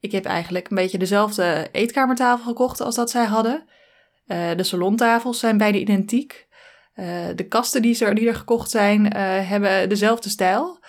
Ik 0.05 0.11
heb 0.11 0.25
eigenlijk 0.25 0.69
een 0.69 0.75
beetje 0.75 0.97
dezelfde 0.97 1.69
eetkamertafel 1.71 2.45
gekocht 2.45 2.81
als 2.81 2.95
dat 2.95 3.09
zij 3.09 3.25
hadden. 3.25 3.65
Uh, 4.27 4.55
de 4.55 4.63
salontafels 4.63 5.39
zijn 5.39 5.57
beide 5.57 5.79
identiek. 5.79 6.47
Uh, 6.95 7.05
de 7.35 7.47
kasten 7.47 7.81
die, 7.81 8.05
er, 8.05 8.15
die 8.15 8.27
er 8.27 8.35
gekocht 8.35 8.69
zijn, 8.69 9.13
hebben 9.15 9.89
dezelfde 9.89 10.29
stijl. 10.29 10.79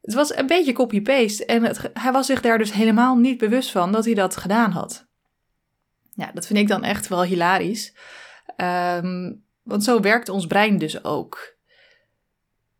Het 0.00 0.14
was 0.14 0.36
een 0.36 0.46
beetje 0.46 0.72
copy-paste 0.72 1.44
en 1.46 1.62
het, 1.64 1.90
hij 1.92 2.12
was 2.12 2.26
zich 2.26 2.40
daar 2.40 2.58
dus 2.58 2.72
helemaal 2.72 3.16
niet 3.16 3.38
bewust 3.38 3.70
van 3.70 3.92
dat 3.92 4.04
hij 4.04 4.14
dat 4.14 4.36
gedaan 4.36 4.70
had. 4.70 5.06
Ja, 6.14 6.30
dat 6.34 6.46
vind 6.46 6.58
ik 6.58 6.68
dan 6.68 6.84
echt 6.84 7.08
wel 7.08 7.22
hilarisch. 7.22 7.94
Um, 8.56 9.44
want 9.62 9.84
zo 9.84 10.00
werkt 10.00 10.28
ons 10.28 10.46
brein 10.46 10.78
dus 10.78 11.04
ook. 11.04 11.56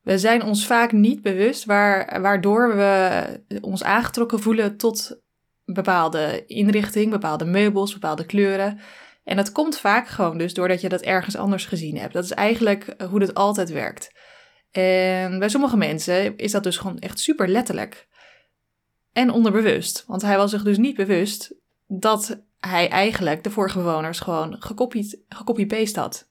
We 0.02 0.18
zijn 0.18 0.42
ons 0.42 0.66
vaak 0.66 0.92
niet 0.92 1.22
bewust 1.22 1.64
waar, 1.64 2.20
waardoor 2.20 2.76
we 2.76 3.24
ons 3.60 3.84
aangetrokken 3.84 4.40
voelen 4.40 4.76
tot 4.76 5.21
bepaalde 5.64 6.44
inrichting, 6.46 7.10
bepaalde 7.10 7.44
meubels, 7.44 7.92
bepaalde 7.92 8.26
kleuren. 8.26 8.80
En 9.24 9.36
dat 9.36 9.52
komt 9.52 9.78
vaak 9.78 10.08
gewoon 10.08 10.38
dus 10.38 10.54
doordat 10.54 10.80
je 10.80 10.88
dat 10.88 11.00
ergens 11.00 11.36
anders 11.36 11.64
gezien 11.64 11.96
hebt. 11.96 12.12
Dat 12.12 12.24
is 12.24 12.32
eigenlijk 12.32 12.94
hoe 13.10 13.18
dat 13.18 13.34
altijd 13.34 13.70
werkt. 13.70 14.12
En 14.70 15.38
bij 15.38 15.48
sommige 15.48 15.76
mensen 15.76 16.36
is 16.36 16.52
dat 16.52 16.62
dus 16.62 16.76
gewoon 16.76 16.98
echt 16.98 17.20
super 17.20 17.48
letterlijk. 17.48 18.08
En 19.12 19.30
onderbewust. 19.30 20.04
Want 20.06 20.22
hij 20.22 20.36
was 20.36 20.50
zich 20.50 20.62
dus 20.62 20.78
niet 20.78 20.96
bewust 20.96 21.54
dat 21.86 22.42
hij 22.58 22.88
eigenlijk 22.88 23.44
de 23.44 23.50
vorige 23.50 23.78
bewoners 23.78 24.20
gewoon 24.20 24.56
gecopy-paste 25.28 26.00
had. 26.00 26.30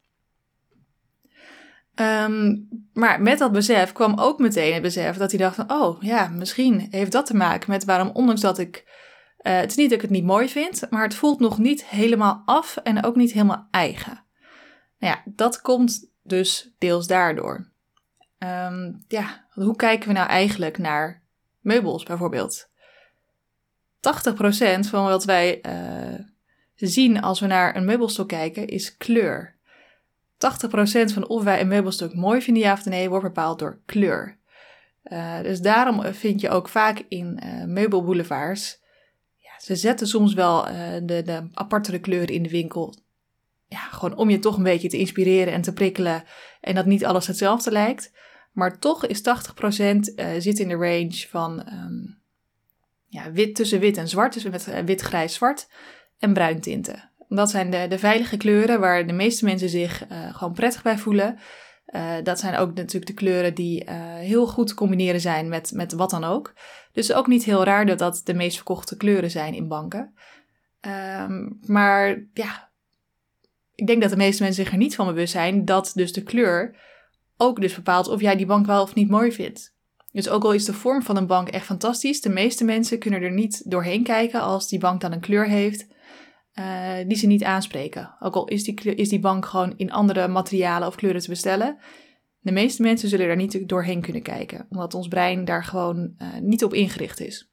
Um, 1.96 2.68
maar 2.94 3.22
met 3.22 3.40
dat 3.40 3.52
besef 3.52 3.92
kwam 3.92 4.20
ook 4.20 4.40
meteen 4.40 4.74
het 4.74 4.82
besef 4.82 5.18
dat 5.18 5.32
hij 5.32 5.40
dacht 5.40 5.56
van, 5.56 5.72
oh 5.72 6.02
ja, 6.02 6.28
misschien 6.28 6.88
heeft 6.92 7.12
dat 7.12 7.26
te 7.26 7.36
maken 7.36 7.72
met 7.72 7.86
waarom, 7.86 8.10
ondanks 8.14 8.42
dat 8.42 8.58
ik, 8.58 8.84
uh, 9.44 9.56
het 9.56 9.70
is 9.70 9.76
niet 9.76 9.90
dat 9.90 9.98
ik 9.98 10.02
het 10.02 10.12
niet 10.12 10.24
mooi 10.24 10.50
vind, 10.50 10.88
maar 10.90 11.04
het 11.04 11.16
voelt 11.16 11.40
nog 11.40 11.58
niet 11.58 11.86
helemaal 11.86 12.44
af 12.46 12.78
en 12.78 13.04
ook 13.04 13.16
niet 13.16 13.32
helemaal 13.32 13.68
eigen. 13.72 14.24
Nou 15.00 15.14
ja, 15.16 15.22
dat 15.26 15.62
komt 15.62 16.12
dus 16.24 16.70
deels 16.78 17.08
daardoor. 17.08 17.70
Um, 18.38 19.04
ja, 19.08 19.46
hoe 19.50 19.76
kijken 19.76 20.08
we 20.08 20.14
nou 20.14 20.28
eigenlijk 20.28 20.78
naar 20.78 21.22
meubels 21.60 22.04
bijvoorbeeld? 22.04 22.70
80% 24.02 24.80
van 24.80 25.04
wat 25.04 25.26
wij 25.26 25.60
uh, 25.66 26.20
zien 26.76 27.22
als 27.22 27.40
we 27.40 27.48
naar 27.48 27.76
een 27.76 27.86
meubelstok 27.86 28.28
kijken 28.28 28.68
is 28.68 28.98
kleur. 28.98 29.56
80% 30.34 31.14
van 31.14 31.28
of 31.28 31.44
wij 31.44 31.62
een 31.62 31.68
meubelstuk 31.68 32.14
mooi 32.14 32.42
vinden, 32.42 32.64
ja 32.64 32.74
of 32.74 32.86
nee, 32.86 33.10
wordt 33.10 33.26
bepaald 33.26 33.60
door 33.60 33.82
kleur. 33.86 34.40
Uh, 35.04 35.42
dus 35.42 35.60
daarom 35.60 36.14
vind 36.14 36.42
je 36.42 36.50
ook 36.50 36.70
vaak 36.70 37.06
in 37.08 37.42
uh, 37.44 37.64
meubelboulevards 37.66 38.81
ze 39.62 39.76
zetten 39.76 40.08
soms 40.08 40.34
wel 40.34 40.64
de, 41.04 41.22
de 41.26 41.50
aparte 41.54 42.00
kleuren 42.00 42.36
in 42.36 42.44
de 42.44 42.50
winkel. 42.50 42.96
Ja, 43.68 43.80
gewoon 43.80 44.18
om 44.18 44.30
je 44.30 44.40
toch 44.40 44.58
een 44.58 44.64
beetje 44.64 44.90
te 44.90 44.98
inspireren 44.98 45.54
en 45.54 45.62
te 45.62 45.74
prikkelen. 45.74 46.24
En 46.62 46.76
dat 46.76 46.86
niet 46.86 47.06
alles 47.06 47.28
hetzelfde 47.28 47.72
lijkt. 47.72 48.12
Maar 48.52 48.80
toch 48.80 49.06
is 49.06 49.20
80% 49.20 49.24
zit 50.38 50.60
in 50.60 50.68
de 50.68 50.76
range 50.76 51.26
van 51.30 51.64
ehm, 51.64 52.04
ja, 53.08 53.32
wit 53.32 53.56
tussen 53.56 53.80
wit 53.80 53.98
en 53.98 54.08
zwart. 54.08 54.34
Dus 54.34 54.44
met 54.44 54.86
wit, 54.86 55.02
grijs, 55.02 55.34
zwart 55.34 55.68
en 56.20 56.34
bruin 56.34 56.62
tinten. 56.62 57.12
Dat 57.28 57.50
zijn 57.50 57.70
de, 57.70 57.86
de 57.90 58.00
veilige 58.00 58.38
kleuren 58.38 58.80
waar 58.80 59.08
de 59.08 59.14
meeste 59.14 59.46
mensen 59.46 59.70
zich 59.70 60.04
gewoon 60.32 60.54
prettig 60.54 60.84
bij 60.84 60.98
voelen. 60.98 61.40
Uh, 61.96 62.14
dat 62.24 62.40
zijn 62.40 62.56
ook 62.56 62.74
natuurlijk 62.74 63.06
de 63.06 63.14
kleuren 63.14 63.54
die 63.54 63.86
uh, 63.86 64.16
heel 64.16 64.48
goed 64.48 64.74
combineren 64.74 65.22
zijn 65.22 65.50
met, 65.50 65.72
met 65.74 65.94
wat 65.94 66.10
dan 66.10 66.24
ook. 66.24 66.54
Dus 66.92 67.14
ook 67.14 67.28
niet 67.28 67.44
heel 67.44 67.64
raar 67.64 67.86
dat 67.86 68.00
dat 68.00 68.22
de 68.24 68.34
meest 68.34 68.56
verkochte 68.56 68.98
kleuren 68.98 69.32
zijn 69.32 69.54
in 69.54 69.68
banken. 69.68 70.14
Um, 71.22 71.60
maar 71.66 72.24
ja, 72.34 72.70
ik 73.76 73.88
denk 73.88 74.02
dat 74.02 74.10
de 74.10 74.18
meeste 74.18 74.44
mensen 74.44 74.64
zich 74.64 74.74
er 74.74 74.80
niet 74.80 74.96
van 74.96 75.06
bewust 75.06 75.32
zijn 75.32 75.66
dat 75.66 75.92
dus 75.96 76.14
de 76.14 76.24
kleur 76.24 76.76
ook 77.38 77.62
dus 77.62 77.76
bepaalt 77.76 78.08
of 78.08 78.22
jij 78.22 78.36
die 78.36 78.46
bank 78.46 78.66
wel 78.66 78.82
of 78.82 78.94
niet 78.94 79.10
mooi 79.10 79.32
vindt. 79.32 79.74
Dus 80.12 80.30
ook 80.30 80.44
al 80.44 80.54
is 80.54 80.66
de 80.66 80.74
vorm 80.74 81.02
van 81.02 81.18
een 81.18 81.28
bank 81.28 81.50
echt 81.50 81.66
fantastisch, 81.66 82.22
de 82.22 82.30
meeste 82.30 82.64
mensen 82.64 83.00
kunnen 83.00 83.22
er 83.22 83.32
niet 83.32 83.72
doorheen 83.72 84.04
kijken 84.04 84.42
als 84.42 84.68
die 84.70 84.80
bank 84.80 85.02
dan 85.02 85.12
een 85.12 85.20
kleur 85.20 85.48
heeft 85.48 85.88
uh, 86.60 86.94
die 87.08 87.18
ze 87.18 87.28
niet 87.28 87.44
aanspreken. 87.44 88.16
Ook 88.20 88.36
al 88.36 88.48
is 88.48 88.64
die, 88.64 88.96
is 88.96 89.10
die 89.10 89.20
bank 89.20 89.46
gewoon 89.46 89.74
in 89.78 89.92
andere 89.92 90.28
materialen 90.28 90.88
of 90.88 90.96
kleuren 90.96 91.22
te 91.22 91.30
bestellen. 91.30 91.78
De 92.40 92.52
meeste 92.52 92.82
mensen 92.82 93.10
zullen 93.10 93.28
daar 93.28 93.36
niet 93.36 93.70
doorheen 93.70 94.02
kunnen 94.02 94.22
kijken, 94.22 94.66
omdat 94.70 94.94
ons 94.94 95.08
brein 95.08 95.46
daar 95.46 95.64
gewoon 95.64 96.14
uh, 96.18 96.28
niet 96.40 96.64
op 96.64 96.74
ingericht 96.74 97.20
is. 97.20 97.50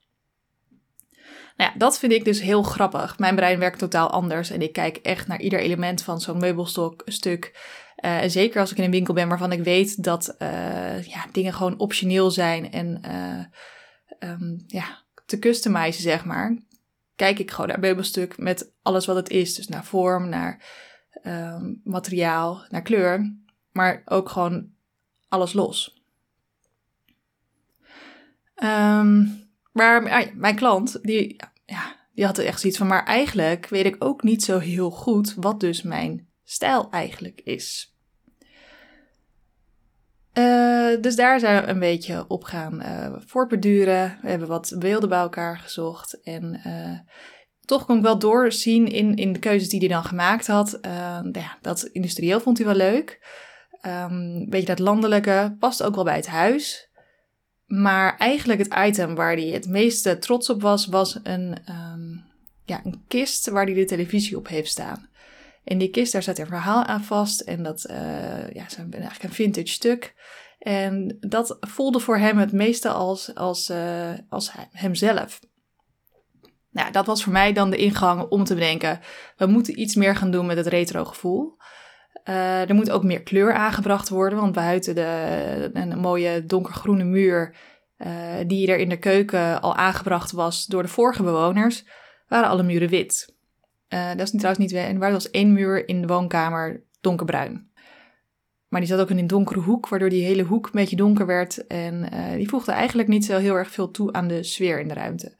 Nou 1.57 1.71
ja, 1.73 1.78
dat 1.78 1.99
vind 1.99 2.12
ik 2.12 2.25
dus 2.25 2.40
heel 2.40 2.62
grappig. 2.62 3.19
Mijn 3.19 3.35
brein 3.35 3.59
werkt 3.59 3.78
totaal 3.78 4.11
anders 4.11 4.50
en 4.50 4.62
ik 4.62 4.73
kijk 4.73 4.97
echt 4.97 5.26
naar 5.26 5.40
ieder 5.40 5.61
element 5.61 6.02
van 6.02 6.21
zo'n 6.21 6.38
meubelstuk. 6.38 7.76
Uh, 8.05 8.19
zeker 8.26 8.61
als 8.61 8.71
ik 8.71 8.78
in 8.78 8.85
een 8.85 8.90
winkel 8.90 9.14
ben 9.14 9.28
waarvan 9.28 9.52
ik 9.52 9.62
weet 9.62 10.02
dat 10.02 10.35
ja, 11.02 11.26
dingen 11.33 11.52
gewoon 11.52 11.78
optioneel 11.78 12.31
zijn 12.31 12.73
en 12.73 13.00
um, 14.19 14.64
ja, 14.67 15.05
te 15.26 15.38
customizen, 15.38 16.02
zeg 16.02 16.25
maar 16.25 16.59
kijk 17.18 17.38
ik 17.38 17.50
gewoon 17.50 17.68
naar 17.68 17.80
meubelstuk 17.80 18.38
met 18.38 18.72
alles 18.82 19.06
wat 19.06 19.16
het 19.16 19.30
is. 19.30 19.54
Dus 19.54 19.68
naar 19.68 19.84
vorm, 19.84 20.28
naar 20.28 20.64
ehm, 21.22 21.75
materiaal, 21.84 22.66
naar 22.68 22.82
kleur. 22.82 23.37
Maar 23.72 24.02
ook 24.04 24.28
gewoon 24.28 24.70
alles 25.28 25.52
los. 25.52 26.02
Um, 28.62 29.46
maar 29.72 30.10
ah 30.10 30.34
mijn 30.34 30.56
klant, 30.56 30.98
die, 31.02 31.37
ja, 31.66 31.96
die 32.14 32.25
had 32.25 32.38
er 32.38 32.44
echt 32.46 32.60
zoiets 32.60 32.78
van... 32.78 32.87
maar 32.87 33.04
eigenlijk 33.04 33.68
weet 33.68 33.87
ik 33.87 33.96
ook 33.98 34.22
niet 34.22 34.42
zo 34.42 34.58
heel 34.58 34.90
goed 34.90 35.34
wat 35.34 35.60
dus 35.60 35.82
mijn 35.82 36.28
stijl 36.44 36.90
eigenlijk 36.90 37.40
is. 37.40 37.98
Uh, 40.38 41.00
dus 41.00 41.16
daar 41.16 41.40
zijn 41.40 41.64
we 41.64 41.71
een 41.71 41.78
beetje 41.78 42.25
op 42.28 42.45
gaan 42.45 42.83
uh, 42.83 43.16
voortbeduren. 43.26 44.18
We 44.23 44.28
hebben 44.28 44.49
wat 44.49 44.76
beelden 44.78 45.09
bij 45.09 45.18
elkaar 45.18 45.59
gezocht. 45.59 46.21
En 46.23 46.61
uh, 46.66 46.99
toch 47.61 47.87
kon 47.87 47.97
ik 47.97 48.02
wel 48.02 48.18
doorzien 48.18 48.87
in, 48.87 49.14
in 49.14 49.33
de 49.33 49.38
keuzes 49.38 49.68
die 49.68 49.78
hij 49.78 49.88
dan 49.88 50.04
gemaakt 50.04 50.47
had. 50.47 50.78
ja, 51.33 51.59
dat 51.61 51.83
industrieel 51.83 52.40
vond 52.40 52.59
hij 52.59 52.66
wel 52.66 52.76
leuk. 52.76 53.21
Um, 53.83 54.47
beetje 54.49 54.66
dat 54.66 54.78
landelijke 54.78 55.57
past 55.59 55.83
ook 55.83 55.95
wel 55.95 56.04
bij 56.04 56.16
het 56.16 56.26
huis. 56.26 56.90
Maar 57.66 58.16
eigenlijk 58.16 58.59
het 58.59 58.75
item 58.87 59.14
waar 59.14 59.33
hij 59.33 59.47
het 59.47 59.68
meeste 59.68 60.18
trots 60.18 60.50
op 60.50 60.62
was, 60.62 60.87
was 60.87 61.21
een, 61.23 61.59
um, 61.68 62.25
ja, 62.64 62.80
een 62.85 63.04
kist 63.09 63.49
waar 63.49 63.64
hij 63.64 63.75
de 63.75 63.85
televisie 63.85 64.37
op 64.37 64.49
heeft 64.49 64.71
staan. 64.71 65.09
In 65.68 65.78
die 65.78 65.90
kist, 65.90 66.12
daar 66.12 66.22
zat 66.22 66.38
een 66.38 66.46
verhaal 66.46 66.84
aan 66.84 67.04
vast. 67.04 67.40
En 67.40 67.62
dat 67.62 67.87
uh, 67.90 67.96
ja, 68.50 68.66
is 68.66 68.76
eigenlijk 68.76 69.22
een 69.22 69.32
vintage 69.32 69.66
stuk. 69.66 70.14
En 70.58 71.16
dat 71.20 71.56
voelde 71.60 72.00
voor 72.00 72.18
hem 72.18 72.38
het 72.38 72.52
meeste 72.52 72.88
als, 72.88 73.34
als, 73.34 73.70
uh, 73.70 74.10
als 74.28 74.52
hemzelf. 74.72 75.40
Nou, 76.70 76.92
dat 76.92 77.06
was 77.06 77.22
voor 77.22 77.32
mij 77.32 77.52
dan 77.52 77.70
de 77.70 77.76
ingang 77.76 78.28
om 78.28 78.44
te 78.44 78.54
bedenken: 78.54 79.00
we 79.37 79.46
moeten 79.46 79.80
iets 79.80 79.94
meer 79.94 80.16
gaan 80.16 80.30
doen 80.30 80.46
met 80.46 80.56
het 80.56 80.66
retro 80.66 81.04
gevoel. 81.04 81.56
Uh, 82.25 82.68
er 82.68 82.75
moet 82.75 82.90
ook 82.90 83.04
meer 83.04 83.22
kleur 83.22 83.52
aangebracht 83.52 84.08
worden, 84.08 84.38
want 84.38 84.52
buiten 84.52 84.94
de, 84.94 85.70
een 85.72 85.98
mooie 85.98 86.44
donkergroene 86.44 87.04
muur 87.04 87.56
die 88.46 88.70
er 88.70 88.78
in 88.78 88.88
de 88.88 88.98
keuken 88.98 89.60
al 89.60 89.76
aangebracht 89.76 90.32
was 90.32 90.66
door 90.66 90.82
de 90.82 90.88
vorige 90.88 91.22
bewoners, 91.22 91.84
waren 92.28 92.48
alle 92.48 92.62
muren 92.62 92.88
wit. 92.88 93.37
Uh, 93.95 94.09
dat 94.09 94.21
is 94.21 94.30
trouwens 94.30 94.59
niet 94.59 94.73
waar. 94.73 95.09
Er 95.09 95.12
was 95.12 95.30
één 95.30 95.52
muur 95.52 95.88
in 95.88 96.00
de 96.00 96.07
woonkamer 96.07 96.85
donkerbruin. 97.00 97.71
Maar 98.68 98.80
die 98.80 98.88
zat 98.88 99.00
ook 99.00 99.11
in 99.11 99.18
een 99.18 99.26
donkere 99.26 99.61
hoek, 99.61 99.88
waardoor 99.88 100.09
die 100.09 100.25
hele 100.25 100.42
hoek 100.42 100.66
een 100.66 100.73
beetje 100.73 100.97
donker 100.97 101.26
werd. 101.26 101.66
En 101.66 102.14
uh, 102.14 102.33
die 102.33 102.49
voegde 102.49 102.73
eigenlijk 102.73 103.09
niet 103.09 103.25
zo 103.25 103.38
heel 103.38 103.54
erg 103.54 103.71
veel 103.71 103.90
toe 103.90 104.12
aan 104.12 104.28
de 104.28 104.42
sfeer 104.42 104.80
in 104.80 104.88
de 104.88 104.95
ruimte. 104.95 105.37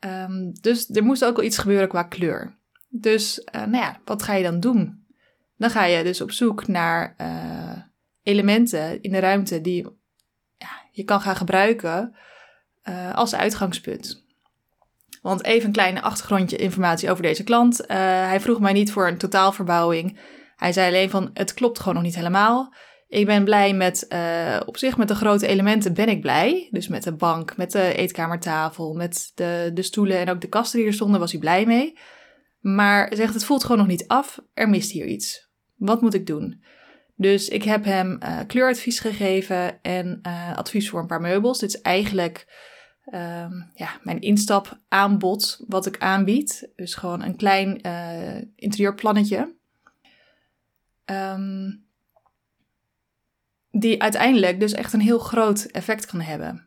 Um, 0.00 0.52
dus 0.60 0.90
er 0.90 1.02
moest 1.04 1.24
ook 1.24 1.36
wel 1.36 1.44
iets 1.44 1.58
gebeuren 1.58 1.88
qua 1.88 2.02
kleur. 2.02 2.58
Dus 2.88 3.38
uh, 3.38 3.60
nou 3.60 3.84
ja, 3.84 4.00
wat 4.04 4.22
ga 4.22 4.34
je 4.34 4.42
dan 4.42 4.60
doen? 4.60 5.06
Dan 5.56 5.70
ga 5.70 5.84
je 5.84 6.04
dus 6.04 6.20
op 6.20 6.30
zoek 6.30 6.66
naar 6.66 7.16
elementen 8.22 9.02
in 9.02 9.12
de 9.12 9.18
ruimte 9.18 9.60
die 9.60 9.82
ja, 10.58 10.68
je 10.90 11.04
kan 11.04 11.20
gaan 11.20 11.36
gebruiken 11.36 12.14
als 13.12 13.34
uitgangspunt. 13.34 14.21
Want 15.22 15.44
even 15.44 15.66
een 15.66 15.72
kleine 15.72 16.02
achtergrondje 16.02 16.56
informatie 16.56 17.10
over 17.10 17.22
deze 17.22 17.44
klant. 17.44 17.80
Uh, 17.80 17.86
hij 18.26 18.40
vroeg 18.40 18.60
mij 18.60 18.72
niet 18.72 18.92
voor 18.92 19.08
een 19.08 19.18
totaalverbouwing. 19.18 20.18
Hij 20.56 20.72
zei 20.72 20.88
alleen 20.88 21.10
van, 21.10 21.30
het 21.34 21.54
klopt 21.54 21.78
gewoon 21.78 21.94
nog 21.94 22.02
niet 22.02 22.14
helemaal. 22.14 22.74
Ik 23.08 23.26
ben 23.26 23.44
blij 23.44 23.74
met, 23.74 24.06
uh, 24.08 24.60
op 24.66 24.76
zich 24.76 24.96
met 24.96 25.08
de 25.08 25.14
grote 25.14 25.46
elementen 25.46 25.94
ben 25.94 26.08
ik 26.08 26.20
blij. 26.20 26.68
Dus 26.70 26.88
met 26.88 27.02
de 27.02 27.12
bank, 27.12 27.56
met 27.56 27.72
de 27.72 27.94
eetkamertafel, 27.94 28.94
met 28.94 29.32
de, 29.34 29.70
de 29.74 29.82
stoelen 29.82 30.18
en 30.18 30.30
ook 30.30 30.40
de 30.40 30.48
kasten 30.48 30.78
die 30.78 30.88
er 30.88 30.94
stonden 30.94 31.20
was 31.20 31.30
hij 31.30 31.40
blij 31.40 31.66
mee. 31.66 31.98
Maar 32.60 33.12
zegt, 33.14 33.34
het 33.34 33.44
voelt 33.44 33.62
gewoon 33.62 33.78
nog 33.78 33.86
niet 33.86 34.08
af. 34.08 34.40
Er 34.54 34.68
mist 34.68 34.90
hier 34.90 35.06
iets. 35.06 35.50
Wat 35.76 36.00
moet 36.00 36.14
ik 36.14 36.26
doen? 36.26 36.64
Dus 37.16 37.48
ik 37.48 37.62
heb 37.62 37.84
hem 37.84 38.18
uh, 38.22 38.38
kleuradvies 38.46 39.00
gegeven 39.00 39.82
en 39.82 40.20
advies 40.54 40.90
voor 40.90 41.00
een 41.00 41.06
paar 41.06 41.20
meubels. 41.20 41.58
Dit 41.58 41.74
is 41.74 41.80
eigenlijk 41.80 42.46
um, 43.06 43.70
ja, 43.74 43.98
mijn 44.02 44.20
instapaanbod 44.20 45.60
wat 45.68 45.86
ik 45.86 45.98
aanbied. 45.98 46.68
Dus 46.76 46.94
gewoon 46.94 47.22
een 47.22 47.36
klein 47.36 47.86
uh, 47.86 48.42
interieurplannetje. 48.56 49.54
Um, 51.04 51.84
die 53.70 54.02
uiteindelijk 54.02 54.60
dus 54.60 54.72
echt 54.72 54.92
een 54.92 55.00
heel 55.00 55.18
groot 55.18 55.62
effect 55.64 56.06
kan 56.06 56.20
hebben. 56.20 56.66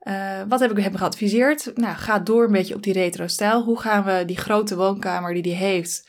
Uh, 0.00 0.42
wat 0.48 0.60
heb 0.60 0.70
ik 0.70 0.84
hem 0.84 0.96
geadviseerd? 0.96 1.70
Nou, 1.74 1.96
ga 1.96 2.18
door 2.18 2.44
een 2.44 2.52
beetje 2.52 2.74
op 2.74 2.82
die 2.82 2.92
retro-stijl. 2.92 3.62
Hoe 3.62 3.80
gaan 3.80 4.04
we 4.04 4.24
die 4.26 4.36
grote 4.36 4.76
woonkamer 4.76 5.34
die 5.34 5.54
hij 5.54 5.66
heeft, 5.66 6.08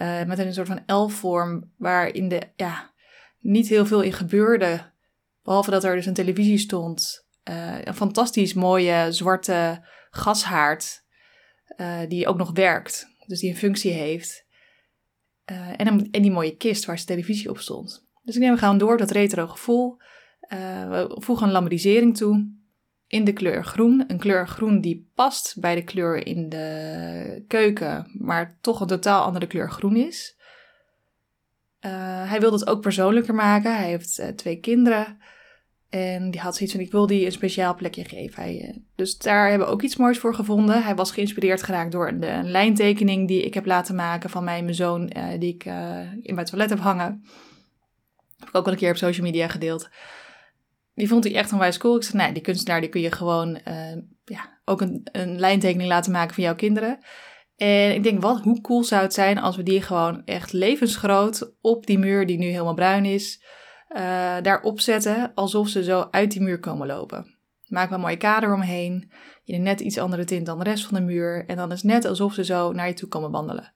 uh, 0.00 0.24
met 0.24 0.38
een 0.38 0.54
soort 0.54 0.68
van 0.68 0.96
L-vorm, 0.96 1.72
waarin 1.76 2.28
de, 2.28 2.42
ja, 2.56 2.90
niet 3.38 3.68
heel 3.68 3.86
veel 3.86 4.02
in 4.02 4.12
gebeurde, 4.12 4.92
behalve 5.42 5.70
dat 5.70 5.84
er 5.84 5.94
dus 5.94 6.06
een 6.06 6.14
televisie 6.14 6.58
stond, 6.58 7.25
uh, 7.48 7.84
een 7.84 7.94
fantastisch 7.94 8.54
mooie 8.54 9.12
zwarte 9.12 9.84
gashaard. 10.10 11.04
Uh, 11.76 11.98
die 12.08 12.26
ook 12.26 12.36
nog 12.36 12.50
werkt. 12.52 13.08
Dus 13.26 13.40
die 13.40 13.50
een 13.50 13.56
functie 13.56 13.92
heeft. 13.92 14.44
Uh, 15.50 15.80
en, 15.80 15.86
een, 15.86 16.08
en 16.10 16.22
die 16.22 16.30
mooie 16.30 16.56
kist 16.56 16.84
waar 16.84 16.96
zijn 16.96 17.08
televisie 17.08 17.50
op 17.50 17.58
stond. 17.58 18.06
Dus 18.22 18.34
ik 18.34 18.40
neem 18.40 18.52
we 18.52 18.58
gaan 18.58 18.78
door 18.78 18.96
dat 18.96 19.10
retro 19.10 19.46
gevoel. 19.46 19.96
we 20.48 21.16
voegen 21.18 21.46
een 21.46 21.52
lambrisering 21.52 22.16
toe. 22.16 22.54
In 23.06 23.24
de 23.24 23.32
kleur 23.32 23.64
groen. 23.64 24.04
Een 24.06 24.18
kleur 24.18 24.48
groen 24.48 24.80
die 24.80 25.10
past 25.14 25.60
bij 25.60 25.74
de 25.74 25.84
kleur 25.84 26.26
in 26.26 26.48
de 26.48 27.44
keuken. 27.48 28.10
Maar 28.18 28.58
toch 28.60 28.80
een 28.80 28.86
totaal 28.86 29.24
andere 29.24 29.46
kleur 29.46 29.70
groen 29.70 29.96
is. 29.96 30.36
hij 32.26 32.40
wil 32.40 32.52
het 32.52 32.66
ook 32.66 32.80
persoonlijker 32.80 33.34
maken. 33.34 33.76
Hij 33.76 33.88
heeft 33.88 34.32
twee 34.36 34.60
kinderen. 34.60 35.18
En 35.88 36.30
die 36.30 36.40
had 36.40 36.56
zoiets 36.56 36.74
van, 36.74 36.84
ik 36.84 36.90
wil 36.90 37.06
die 37.06 37.24
een 37.24 37.32
speciaal 37.32 37.74
plekje 37.74 38.04
geven. 38.04 38.42
Hij, 38.42 38.60
eh, 38.60 38.76
dus 38.94 39.18
daar 39.18 39.48
hebben 39.48 39.66
we 39.66 39.72
ook 39.72 39.82
iets 39.82 39.96
moois 39.96 40.18
voor 40.18 40.34
gevonden. 40.34 40.82
Hij 40.82 40.94
was 40.94 41.10
geïnspireerd 41.10 41.62
geraakt 41.62 41.92
door 41.92 42.18
de, 42.18 42.26
een 42.26 42.50
lijntekening 42.50 43.28
die 43.28 43.42
ik 43.42 43.54
heb 43.54 43.66
laten 43.66 43.94
maken 43.94 44.30
van 44.30 44.44
mij 44.44 44.58
en 44.58 44.64
mijn 44.64 44.76
zoon, 44.76 45.12
uh, 45.16 45.24
die 45.38 45.54
ik 45.54 45.64
uh, 45.64 46.12
in 46.22 46.34
mijn 46.34 46.46
toilet 46.46 46.70
heb 46.70 46.78
hangen. 46.78 47.24
Heb 48.38 48.48
ik 48.48 48.54
ook 48.54 48.66
al 48.66 48.72
een 48.72 48.78
keer 48.78 48.90
op 48.90 48.96
social 48.96 49.26
media 49.26 49.48
gedeeld. 49.48 49.88
Die 50.94 51.08
vond 51.08 51.24
hij 51.24 51.34
echt 51.34 51.52
onwijs 51.52 51.78
cool. 51.78 51.96
Ik 51.96 52.02
zei, 52.02 52.22
nee, 52.22 52.32
die 52.32 52.42
kunstenaar 52.42 52.80
die 52.80 52.90
kun 52.90 53.00
je 53.00 53.12
gewoon 53.12 53.60
ja, 54.24 54.60
ook 54.64 54.80
een, 54.80 55.08
een 55.12 55.38
lijntekening 55.38 55.88
laten 55.88 56.12
maken 56.12 56.34
van 56.34 56.44
jouw 56.44 56.54
kinderen. 56.54 56.98
En 57.56 57.94
ik 57.94 58.02
denk, 58.02 58.22
wat, 58.22 58.42
hoe 58.42 58.60
cool 58.60 58.84
zou 58.84 59.02
het 59.02 59.14
zijn 59.14 59.38
als 59.38 59.56
we 59.56 59.62
die 59.62 59.82
gewoon 59.82 60.24
echt 60.24 60.52
levensgroot 60.52 61.52
op 61.60 61.86
die 61.86 61.98
muur 61.98 62.26
die 62.26 62.38
nu 62.38 62.46
helemaal 62.46 62.74
bruin 62.74 63.04
is 63.04 63.44
uh, 63.88 63.98
daarop 64.42 64.80
zetten 64.80 65.32
alsof 65.34 65.68
ze 65.68 65.84
zo 65.84 66.08
uit 66.10 66.30
die 66.30 66.40
muur 66.40 66.60
komen 66.60 66.86
lopen. 66.86 67.34
Maak 67.66 67.90
een 67.90 68.00
mooie 68.00 68.16
kader 68.16 68.54
omheen. 68.54 69.10
Je 69.42 69.56
net 69.56 69.80
iets 69.80 69.98
andere 69.98 70.24
tint 70.24 70.46
dan 70.46 70.58
de 70.58 70.64
rest 70.64 70.84
van 70.86 70.94
de 70.94 71.04
muur. 71.04 71.44
En 71.46 71.56
dan 71.56 71.72
is 71.72 71.82
net 71.82 72.04
alsof 72.04 72.34
ze 72.34 72.44
zo 72.44 72.72
naar 72.72 72.88
je 72.88 72.94
toe 72.94 73.08
komen 73.08 73.30
wandelen. 73.30 73.72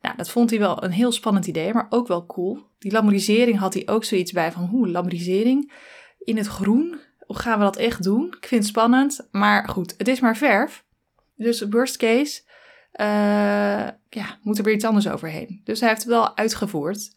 Nou, 0.00 0.16
dat 0.16 0.30
vond 0.30 0.50
hij 0.50 0.58
wel 0.58 0.84
een 0.84 0.90
heel 0.90 1.12
spannend 1.12 1.46
idee, 1.46 1.72
maar 1.72 1.86
ook 1.90 2.06
wel 2.06 2.26
cool. 2.26 2.58
Die 2.78 2.92
lamorisering 2.92 3.58
had 3.58 3.74
hij 3.74 3.88
ook 3.88 4.04
zoiets 4.04 4.32
bij 4.32 4.52
van, 4.52 4.64
hoe, 4.64 4.88
lamorisering 4.88 5.72
in 6.18 6.36
het 6.36 6.46
groen? 6.46 7.00
Of 7.26 7.36
gaan 7.36 7.58
we 7.58 7.64
dat 7.64 7.76
echt 7.76 8.02
doen? 8.02 8.26
Ik 8.26 8.46
vind 8.46 8.60
het 8.60 8.70
spannend, 8.70 9.28
maar 9.30 9.68
goed, 9.68 9.94
het 9.96 10.08
is 10.08 10.20
maar 10.20 10.36
verf. 10.36 10.84
Dus 11.36 11.60
worst 11.60 11.96
case, 11.96 12.42
uh, 13.00 13.06
ja, 14.08 14.38
moet 14.42 14.58
er 14.58 14.64
weer 14.64 14.74
iets 14.74 14.84
anders 14.84 15.08
overheen. 15.08 15.60
Dus 15.64 15.80
hij 15.80 15.88
heeft 15.88 16.02
het 16.02 16.10
wel 16.10 16.36
uitgevoerd. 16.36 17.14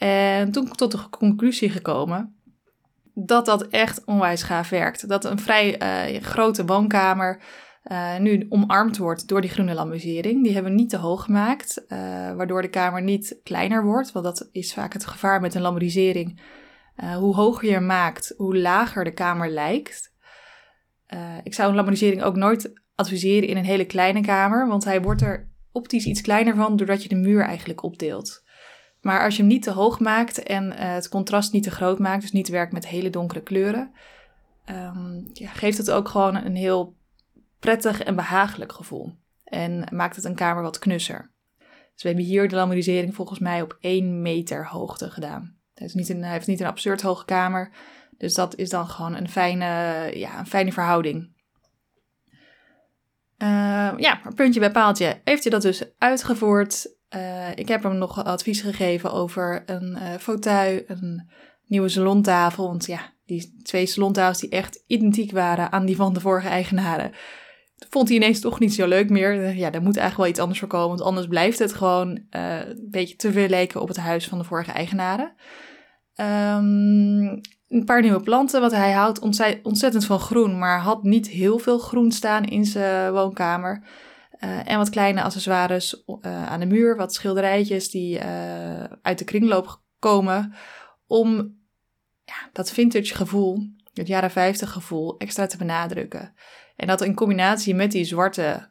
En 0.00 0.52
toen 0.52 0.68
tot 0.68 0.90
de 0.90 1.08
conclusie 1.10 1.70
gekomen 1.70 2.40
dat 3.14 3.46
dat 3.46 3.68
echt 3.68 4.04
onwijs 4.04 4.42
gaaf 4.42 4.68
werkt. 4.68 5.08
Dat 5.08 5.24
een 5.24 5.38
vrij 5.38 5.82
uh, 6.14 6.20
grote 6.22 6.64
woonkamer 6.64 7.42
uh, 7.84 8.18
nu 8.18 8.46
omarmd 8.48 8.96
wordt 8.96 9.28
door 9.28 9.40
die 9.40 9.50
groene 9.50 9.74
lambisering. 9.74 10.42
Die 10.42 10.52
hebben 10.52 10.72
we 10.72 10.78
niet 10.78 10.90
te 10.90 10.96
hoog 10.96 11.24
gemaakt, 11.24 11.84
uh, 11.88 11.98
waardoor 12.32 12.62
de 12.62 12.70
kamer 12.70 13.02
niet 13.02 13.40
kleiner 13.42 13.84
wordt. 13.84 14.12
Want 14.12 14.24
dat 14.24 14.48
is 14.52 14.74
vaak 14.74 14.92
het 14.92 15.06
gevaar 15.06 15.40
met 15.40 15.54
een 15.54 15.62
lambrisering. 15.62 16.40
hoe 17.18 17.34
hoger 17.34 17.68
je 17.68 17.74
hem 17.74 17.86
maakt, 17.86 18.34
hoe 18.36 18.58
lager 18.58 19.04
de 19.04 19.12
kamer 19.12 19.50
lijkt. 19.50 20.14
ik 21.42 21.54
zou 21.54 21.68
een 21.68 21.76
lambrisering 21.76 22.22
ook 22.22 22.36
nooit 22.36 22.72
adviseren 22.94 23.48
in 23.48 23.56
een 23.56 23.64
hele 23.64 23.84
kleine 23.84 24.20
kamer, 24.20 24.68
want 24.68 24.84
hij 24.84 25.02
wordt 25.02 25.22
er 25.22 25.50
optisch 25.72 26.04
iets 26.04 26.20
kleiner 26.20 26.54
van 26.54 26.76
doordat 26.76 27.02
je 27.02 27.08
de 27.08 27.14
muur 27.14 27.42
eigenlijk 27.42 27.82
opdeelt. 27.82 28.42
Maar 29.00 29.24
als 29.24 29.36
je 29.36 29.42
hem 29.42 29.50
niet 29.50 29.62
te 29.62 29.70
hoog 29.70 30.00
maakt 30.00 30.42
en 30.42 30.66
uh, 30.66 30.74
het 30.78 31.08
contrast 31.08 31.52
niet 31.52 31.62
te 31.62 31.70
groot 31.70 31.98
maakt, 31.98 32.20
dus 32.20 32.32
niet 32.32 32.48
werkt 32.48 32.72
met 32.72 32.86
hele 32.86 33.10
donkere 33.10 33.42
kleuren, 33.42 33.92
um, 34.70 35.30
ja, 35.32 35.48
geeft 35.48 35.78
het 35.78 35.90
ook 35.90 36.08
gewoon 36.08 36.36
een 36.36 36.56
heel 36.56 36.96
prettig 37.58 38.02
en 38.02 38.16
behagelijk 38.16 38.72
gevoel. 38.72 39.18
En 39.44 39.86
maakt 39.92 40.16
het 40.16 40.24
een 40.24 40.34
kamer 40.34 40.62
wat 40.62 40.78
knusser. 40.78 41.32
Dus 41.94 42.02
we 42.02 42.08
hebben 42.08 42.24
hier 42.24 42.48
de 42.48 42.54
lamorisering 42.56 43.14
volgens 43.14 43.38
mij 43.38 43.62
op 43.62 43.76
1 43.80 44.22
meter 44.22 44.66
hoogte 44.66 45.10
gedaan. 45.10 45.56
Het 45.74 45.88
is 45.88 45.94
niet 45.94 46.08
een, 46.08 46.22
hij 46.22 46.32
heeft 46.32 46.46
niet 46.46 46.60
een 46.60 46.66
absurd 46.66 47.02
hoge 47.02 47.24
kamer, 47.24 47.70
dus 48.18 48.34
dat 48.34 48.56
is 48.56 48.68
dan 48.68 48.88
gewoon 48.88 49.14
een 49.14 49.28
fijne, 49.28 49.64
ja, 50.14 50.38
een 50.38 50.46
fijne 50.46 50.72
verhouding. 50.72 51.38
Uh, 53.42 53.92
ja, 53.96 54.20
puntje 54.34 54.60
bij 54.60 54.70
paaltje 54.70 55.20
heeft 55.24 55.42
hij 55.42 55.52
dat 55.52 55.62
dus 55.62 55.84
uitgevoerd. 55.98 56.98
Uh, 57.16 57.48
ik 57.54 57.68
heb 57.68 57.82
hem 57.82 57.98
nog 57.98 58.24
advies 58.24 58.60
gegeven 58.60 59.12
over 59.12 59.62
een 59.66 59.98
uh, 60.02 60.14
fauteuil, 60.18 60.82
een 60.86 61.30
nieuwe 61.66 61.88
salontafel. 61.88 62.66
Want 62.66 62.86
ja, 62.86 63.00
die 63.26 63.56
twee 63.62 63.86
salontafels 63.86 64.38
die 64.38 64.50
echt 64.50 64.84
identiek 64.86 65.32
waren 65.32 65.72
aan 65.72 65.86
die 65.86 65.96
van 65.96 66.12
de 66.12 66.20
vorige 66.20 66.48
eigenaren. 66.48 67.12
Vond 67.90 68.08
hij 68.08 68.16
ineens 68.16 68.40
toch 68.40 68.58
niet 68.58 68.74
zo 68.74 68.86
leuk 68.86 69.10
meer. 69.10 69.44
Eh, 69.44 69.58
ja, 69.58 69.70
daar 69.70 69.82
moet 69.82 69.96
eigenlijk 69.96 70.16
wel 70.16 70.26
iets 70.26 70.38
anders 70.40 70.58
voor 70.58 70.68
komen. 70.68 70.88
Want 70.88 71.02
anders 71.02 71.26
blijft 71.26 71.58
het 71.58 71.72
gewoon 71.72 72.20
een 72.30 72.88
beetje 72.90 73.16
te 73.16 73.32
veel 73.32 73.48
lijken 73.48 73.80
op 73.80 73.88
het 73.88 73.96
huis 73.96 74.28
van 74.28 74.38
de 74.38 74.44
vorige 74.44 74.72
eigenaren. 74.72 75.32
Um, 76.16 77.40
een 77.68 77.84
paar 77.84 78.02
nieuwe 78.02 78.20
planten, 78.20 78.60
want 78.60 78.72
hij 78.72 78.92
houdt 78.92 79.18
ontzettend 79.62 80.04
van 80.04 80.20
groen. 80.20 80.58
Maar 80.58 80.80
had 80.80 81.02
niet 81.02 81.28
heel 81.28 81.58
veel 81.58 81.78
groen 81.78 82.12
staan 82.12 82.44
in 82.44 82.64
zijn 82.64 83.12
woonkamer. 83.12 83.82
Uh, 84.40 84.70
en 84.70 84.78
wat 84.78 84.90
kleine 84.90 85.22
accessoires 85.22 86.02
uh, 86.06 86.46
aan 86.46 86.60
de 86.60 86.66
muur, 86.66 86.96
wat 86.96 87.14
schilderijtjes 87.14 87.90
die 87.90 88.18
uh, 88.18 88.84
uit 89.02 89.18
de 89.18 89.24
kringloop 89.24 89.80
komen. 89.98 90.54
Om 91.06 91.58
ja, 92.24 92.50
dat 92.52 92.70
vintage 92.70 93.14
gevoel, 93.14 93.74
het 93.92 94.06
jaren 94.06 94.30
50 94.30 94.70
gevoel, 94.70 95.18
extra 95.18 95.46
te 95.46 95.56
benadrukken. 95.56 96.34
En 96.76 96.86
dat 96.86 97.00
in 97.00 97.14
combinatie 97.14 97.74
met 97.74 97.92
die 97.92 98.04
zwarte 98.04 98.68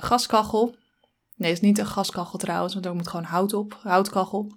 gaskachel. 0.00 0.76
Nee, 1.36 1.50
het 1.50 1.62
is 1.62 1.68
niet 1.68 1.78
een 1.78 1.86
gaskachel 1.86 2.38
trouwens, 2.38 2.74
want 2.74 2.86
er 2.86 2.94
moet 2.94 3.08
gewoon 3.08 3.24
hout 3.24 3.52
op, 3.52 3.78
houtkachel. 3.82 4.52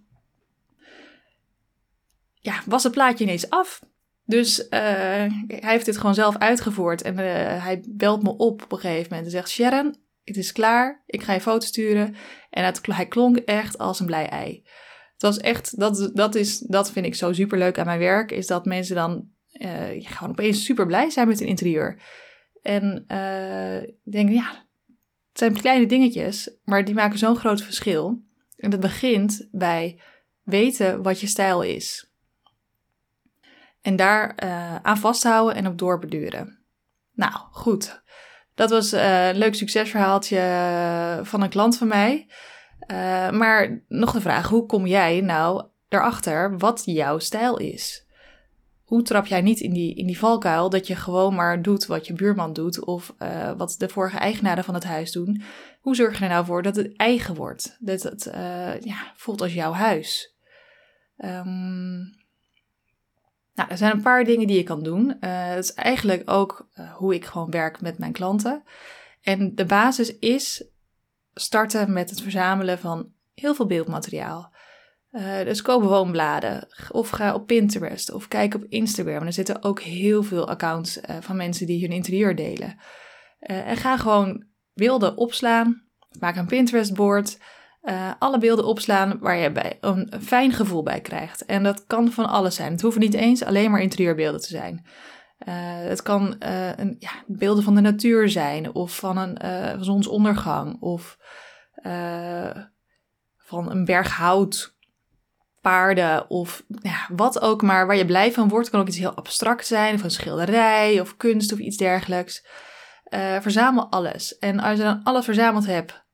Ja, 2.33 2.61
was 2.65 2.83
het 2.83 2.91
plaatje 2.91 3.23
ineens 3.23 3.49
af. 3.49 3.81
Dus 4.27 4.59
uh, 4.59 4.69
hij 4.69 5.59
heeft 5.59 5.85
dit 5.85 5.97
gewoon 5.97 6.13
zelf 6.13 6.37
uitgevoerd. 6.37 7.01
En 7.01 7.13
uh, 7.13 7.63
hij 7.63 7.83
belt 7.89 8.23
me 8.23 8.29
op 8.29 8.63
op 8.63 8.71
een 8.71 8.77
gegeven 8.77 9.07
moment 9.09 9.25
en 9.25 9.31
zegt: 9.31 9.49
Sharon, 9.49 9.95
het 10.23 10.37
is 10.37 10.51
klaar. 10.51 11.03
Ik 11.05 11.23
ga 11.23 11.33
je 11.33 11.41
foto 11.41 11.65
sturen. 11.65 12.15
En 12.49 12.73
hij 12.83 13.07
klonk 13.07 13.37
echt 13.37 13.77
als 13.77 13.99
een 13.99 14.05
blij 14.05 14.29
ei. 14.29 14.63
Het 15.13 15.21
was 15.21 15.37
echt, 15.37 15.79
dat, 15.79 16.11
dat, 16.13 16.35
is, 16.35 16.59
dat 16.59 16.91
vind 16.91 17.05
ik 17.05 17.15
zo 17.15 17.33
super 17.33 17.57
leuk 17.57 17.79
aan 17.79 17.85
mijn 17.85 17.99
werk, 17.99 18.31
is 18.31 18.47
dat 18.47 18.65
mensen 18.65 18.95
dan 18.95 19.29
uh, 19.53 19.83
gewoon 19.99 20.29
opeens 20.29 20.65
super 20.65 20.85
blij 20.85 21.09
zijn 21.09 21.27
met 21.27 21.39
hun 21.39 21.47
interieur. 21.47 22.01
En 22.61 23.05
ik 24.03 24.11
denk, 24.11 24.29
ja, 24.29 24.67
het 25.29 25.37
zijn 25.37 25.53
kleine 25.53 25.85
dingetjes, 25.85 26.51
maar 26.63 26.85
die 26.85 26.95
maken 26.95 27.17
zo'n 27.17 27.35
groot 27.35 27.61
verschil. 27.61 28.21
En 28.57 28.69
dat 28.69 28.79
begint 28.79 29.47
bij 29.51 29.99
weten 30.43 31.01
wat 31.01 31.19
je 31.19 31.27
stijl 31.27 31.61
is. 31.61 32.06
En 33.87 33.95
daar 33.95 34.35
uh, 34.43 34.75
aan 34.75 34.97
vasthouden 34.97 35.55
en 35.55 35.67
op 35.67 35.77
doorbeduren. 35.77 36.59
Nou, 37.13 37.33
goed. 37.51 38.01
Dat 38.55 38.69
was 38.69 38.93
uh, 38.93 39.27
een 39.27 39.37
leuk 39.37 39.55
succesverhaaltje 39.55 40.39
eh, 40.39 41.25
van 41.25 41.41
een 41.41 41.49
klant 41.49 41.77
van 41.77 41.87
mij. 41.87 42.27
Maar 43.31 43.83
nog 43.87 44.11
de 44.11 44.21
vraag, 44.21 44.49
hoe 44.49 44.65
kom 44.65 44.87
jij 44.87 45.21
nou 45.21 45.65
erachter 45.89 46.57
wat 46.57 46.81
jouw 46.85 47.19
stijl 47.19 47.57
is? 47.57 48.07
Hoe 48.83 49.01
trap 49.01 49.25
jij 49.25 49.41
niet 49.41 49.59
in 49.59 49.73
die, 49.73 49.95
in 49.95 50.07
die 50.07 50.19
valkuil 50.19 50.69
dat 50.69 50.87
je 50.87 50.95
gewoon 50.95 51.35
maar 51.35 51.61
doet 51.61 51.85
wat 51.85 52.07
je 52.07 52.13
buurman 52.13 52.53
doet 52.53 52.85
of 52.85 53.15
wat 53.57 53.75
de 53.77 53.89
vorige 53.89 54.17
eigenaren 54.17 54.63
van 54.63 54.73
het 54.73 54.83
huis 54.83 55.11
doen? 55.11 55.41
Hoe 55.81 55.95
zorg 55.95 56.17
je 56.17 56.23
er 56.23 56.29
nou 56.29 56.45
voor 56.45 56.61
dat 56.61 56.75
het 56.75 56.95
eigen 56.95 57.35
wordt? 57.35 57.77
Dat 57.79 58.03
het 58.03 58.29
ja, 58.83 59.13
voelt 59.15 59.41
als 59.41 59.53
jouw 59.53 59.71
huis? 59.71 60.35
Um, 61.17 62.16
nou, 63.57 63.69
er 63.69 63.77
zijn 63.77 63.91
een 63.91 64.01
paar 64.01 64.23
dingen 64.23 64.47
die 64.47 64.57
je 64.57 64.63
kan 64.63 64.83
doen. 64.83 65.07
Dat 65.19 65.63
is 65.63 65.73
eigenlijk 65.73 66.31
ook 66.31 66.69
uh, 66.75 66.93
hoe 66.93 67.13
ik 67.13 67.25
gewoon 67.25 67.51
werk 67.51 67.81
met 67.81 67.97
mijn 67.97 68.11
klanten. 68.11 68.63
En 69.21 69.55
de 69.55 69.65
basis 69.65 70.17
is 70.19 70.65
starten 71.33 71.93
met 71.93 72.09
het 72.09 72.21
verzamelen 72.21 72.79
van 72.79 73.11
heel 73.33 73.55
veel 73.55 73.65
beeldmateriaal. 73.65 74.55
Uh, 75.11 75.39
dus 75.43 75.61
koop 75.61 75.83
woonbladen 75.83 76.67
of 76.91 77.09
ga 77.09 77.33
op 77.33 77.47
Pinterest 77.47 78.11
of 78.11 78.27
kijk 78.27 78.53
op 78.53 78.65
Instagram. 78.69 79.25
Er 79.25 79.33
zitten 79.33 79.63
ook 79.63 79.81
heel 79.81 80.23
veel 80.23 80.47
accounts 80.47 80.99
van 81.19 81.35
mensen 81.35 81.67
die 81.67 81.81
hun 81.81 81.91
interieur 81.91 82.35
delen. 82.35 82.77
en 83.39 83.77
ga 83.77 83.97
gewoon 83.97 84.45
beelden 84.73 85.17
opslaan. 85.17 85.83
Maak 86.19 86.35
een 86.35 86.47
Pinterest-board. 86.47 87.37
Uh, 87.83 88.11
alle 88.19 88.37
beelden 88.37 88.65
opslaan 88.65 89.19
waar 89.19 89.37
je 89.37 89.51
bij 89.51 89.77
een 89.81 90.13
fijn 90.21 90.51
gevoel 90.51 90.83
bij 90.83 91.01
krijgt. 91.01 91.45
En 91.45 91.63
dat 91.63 91.85
kan 91.85 92.11
van 92.11 92.25
alles 92.25 92.55
zijn. 92.55 92.71
Het 92.71 92.81
hoeven 92.81 93.01
niet 93.01 93.13
eens 93.13 93.43
alleen 93.43 93.71
maar 93.71 93.81
interieurbeelden 93.81 94.41
te 94.41 94.47
zijn. 94.47 94.85
Uh, 95.47 95.53
het 95.77 96.01
kan 96.01 96.35
uh, 96.45 96.77
een, 96.77 96.95
ja, 96.99 97.11
beelden 97.27 97.63
van 97.63 97.75
de 97.75 97.81
natuur 97.81 98.29
zijn, 98.29 98.73
of 98.73 98.95
van 98.95 99.17
een 99.17 99.83
zonsondergang, 99.83 100.81
of 100.81 101.17
van 103.37 103.71
een 103.71 103.85
berg 103.85 104.11
hout, 104.11 104.75
paarden, 105.61 106.29
of 106.29 106.63
ja, 106.67 107.07
wat 107.15 107.41
ook 107.41 107.61
maar 107.61 107.87
waar 107.87 107.95
je 107.95 108.05
blij 108.05 108.31
van 108.31 108.49
wordt. 108.49 108.69
Kan 108.69 108.79
ook 108.79 108.87
iets 108.87 108.97
heel 108.97 109.15
abstract 109.15 109.67
zijn, 109.67 109.95
of 109.95 110.03
een 110.03 110.11
schilderij, 110.11 111.01
of 111.01 111.17
kunst, 111.17 111.53
of 111.53 111.59
iets 111.59 111.77
dergelijks. 111.77 112.47
verzamel 113.39 113.91
alles. 113.91 114.37
En 114.37 114.59
als 114.59 114.77
je 114.77 114.83
dan 114.83 115.03
alles 115.03 115.25
verzameld 115.25 115.65
hebt, 115.65 116.05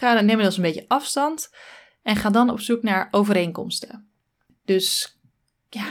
Ga 0.00 0.20
neem 0.20 0.38
je 0.38 0.44
dus 0.44 0.56
een 0.56 0.62
beetje 0.62 0.84
afstand 0.88 1.54
en 2.02 2.16
ga 2.16 2.30
dan 2.30 2.50
op 2.50 2.60
zoek 2.60 2.82
naar 2.82 3.08
overeenkomsten. 3.10 4.08
Dus 4.64 5.18
ja, 5.68 5.84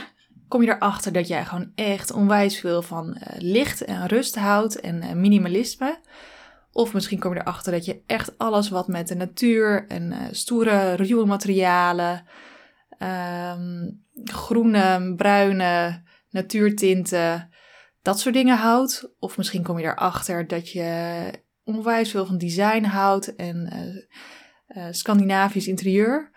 kom 0.48 0.62
je 0.62 0.68
erachter 0.68 1.12
dat 1.12 1.28
jij 1.28 1.44
gewoon 1.44 1.72
echt 1.74 2.12
onwijs 2.12 2.60
veel 2.60 2.82
van 2.82 3.08
uh, 3.08 3.22
licht 3.38 3.84
en 3.84 4.06
rust 4.06 4.34
houdt 4.34 4.80
en 4.80 5.02
uh, 5.02 5.12
minimalisme. 5.12 5.98
Of 6.72 6.92
misschien 6.92 7.18
kom 7.18 7.34
je 7.34 7.40
erachter 7.40 7.72
dat 7.72 7.84
je 7.84 8.02
echt 8.06 8.38
alles 8.38 8.68
wat 8.68 8.88
met 8.88 9.08
de 9.08 9.14
natuur 9.14 9.86
en 9.88 10.12
uh, 10.12 10.18
stoere, 10.30 10.92
ruwe 10.92 11.26
materialen, 11.26 12.24
um, 12.98 14.04
groene, 14.24 15.14
bruine, 15.16 16.02
natuurtinten, 16.30 17.50
dat 18.02 18.20
soort 18.20 18.34
dingen 18.34 18.56
houdt. 18.56 19.14
Of 19.18 19.36
misschien 19.36 19.62
kom 19.62 19.78
je 19.78 19.86
erachter 19.86 20.46
dat 20.46 20.70
je 20.70 21.48
onwijs 21.74 22.10
veel 22.10 22.26
van 22.26 22.38
design 22.38 22.84
houdt 22.84 23.34
en 23.36 23.56
uh, 23.72 24.84
uh, 24.84 24.92
Scandinavisch 24.92 25.66
interieur. 25.66 26.30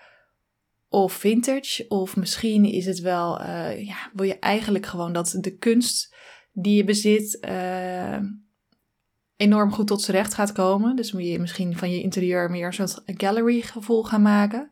Of 0.90 1.14
vintage. 1.14 1.86
Of 1.88 2.16
misschien 2.16 2.66
is 2.66 2.86
het 2.86 3.00
wel, 3.00 3.42
uh, 3.42 3.86
ja, 3.86 4.10
wil 4.14 4.26
je 4.26 4.40
eigenlijk 4.40 4.86
gewoon 4.86 5.14
dat 5.14 5.38
de 5.40 5.58
kunst 5.58 6.16
die 6.52 6.76
je 6.76 6.84
bezit 6.84 7.40
enorm 9.36 9.72
goed 9.72 9.88
tot 9.88 10.02
z'n 10.02 10.12
recht 10.12 10.34
gaat 10.34 10.52
komen. 10.52 10.96
Dus 10.96 11.12
moet 11.12 11.26
je 11.28 11.40
misschien 11.40 11.78
van 11.78 11.92
je 11.92 12.02
interieur 12.02 12.50
meer 12.50 12.66
een 12.66 12.74
soort 12.74 13.02
gallery 13.06 13.62
gevoel 13.62 14.04
gaan 14.04 14.22
maken. 14.22 14.72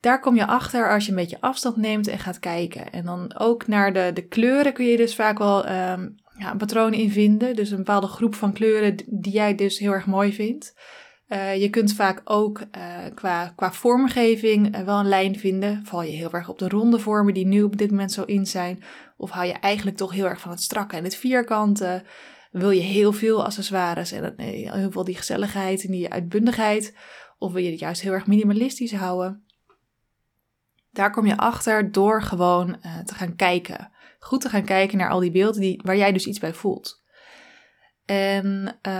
daar 0.00 0.20
kom 0.20 0.36
je 0.36 0.46
achter 0.46 0.92
als 0.92 1.04
je 1.04 1.10
een 1.10 1.16
beetje 1.16 1.40
afstand 1.40 1.76
neemt 1.76 2.06
en 2.06 2.18
gaat 2.18 2.38
kijken. 2.38 2.92
En 2.92 3.04
dan 3.04 3.38
ook 3.38 3.66
naar 3.66 3.92
de, 3.92 4.10
de 4.14 4.26
kleuren 4.26 4.72
kun 4.72 4.84
je 4.84 4.96
dus 4.96 5.14
vaak 5.14 5.38
wel 5.38 5.70
um, 5.70 6.14
ja, 6.40 6.50
een 6.50 6.58
patroon 6.58 6.92
in 6.92 7.10
vinden. 7.10 7.56
Dus 7.56 7.70
een 7.70 7.76
bepaalde 7.76 8.06
groep 8.06 8.34
van 8.34 8.52
kleuren 8.52 8.96
die 9.06 9.32
jij 9.32 9.54
dus 9.54 9.78
heel 9.78 9.92
erg 9.92 10.06
mooi 10.06 10.32
vindt. 10.32 10.74
Uh, 11.28 11.60
je 11.60 11.70
kunt 11.70 11.94
vaak 11.94 12.20
ook 12.24 12.60
uh, 12.60 12.96
qua, 13.14 13.52
qua 13.56 13.72
vormgeving 13.72 14.76
uh, 14.76 14.84
wel 14.84 14.98
een 14.98 15.08
lijn 15.08 15.38
vinden. 15.38 15.84
Val 15.84 16.02
je 16.02 16.10
heel 16.10 16.32
erg 16.32 16.48
op 16.48 16.58
de 16.58 16.68
ronde 16.68 16.98
vormen 16.98 17.34
die 17.34 17.46
nu 17.46 17.62
op 17.62 17.76
dit 17.76 17.90
moment 17.90 18.12
zo 18.12 18.22
in 18.22 18.46
zijn? 18.46 18.82
Of 19.16 19.30
hou 19.30 19.46
je 19.46 19.52
eigenlijk 19.52 19.96
toch 19.96 20.12
heel 20.12 20.24
erg 20.24 20.40
van 20.40 20.50
het 20.50 20.62
strakke 20.62 20.96
en 20.96 21.04
het 21.04 21.16
vierkante? 21.16 22.04
Wil 22.50 22.70
je 22.70 22.80
heel 22.80 23.12
veel 23.12 23.44
accessoires 23.44 24.12
en 24.12 24.34
heel 24.36 24.90
veel 24.90 25.04
die 25.04 25.16
gezelligheid 25.16 25.84
en 25.84 25.90
die 25.90 26.12
uitbundigheid? 26.12 26.96
Of 27.38 27.52
wil 27.52 27.62
je 27.62 27.70
het 27.70 27.80
juist 27.80 28.02
heel 28.02 28.12
erg 28.12 28.26
minimalistisch 28.26 28.94
houden? 28.94 29.44
Daar 30.90 31.10
kom 31.10 31.26
je 31.26 31.36
achter 31.36 31.92
door 31.92 32.22
gewoon 32.22 32.80
te 33.04 33.14
gaan 33.14 33.36
kijken. 33.36 33.90
Goed 34.22 34.40
te 34.40 34.48
gaan 34.48 34.64
kijken 34.64 34.98
naar 34.98 35.10
al 35.10 35.20
die 35.20 35.30
beelden 35.30 35.60
die, 35.60 35.80
waar 35.84 35.96
jij 35.96 36.12
dus 36.12 36.26
iets 36.26 36.38
bij 36.38 36.54
voelt. 36.54 37.02
En 38.04 38.78
uh, 38.86 38.92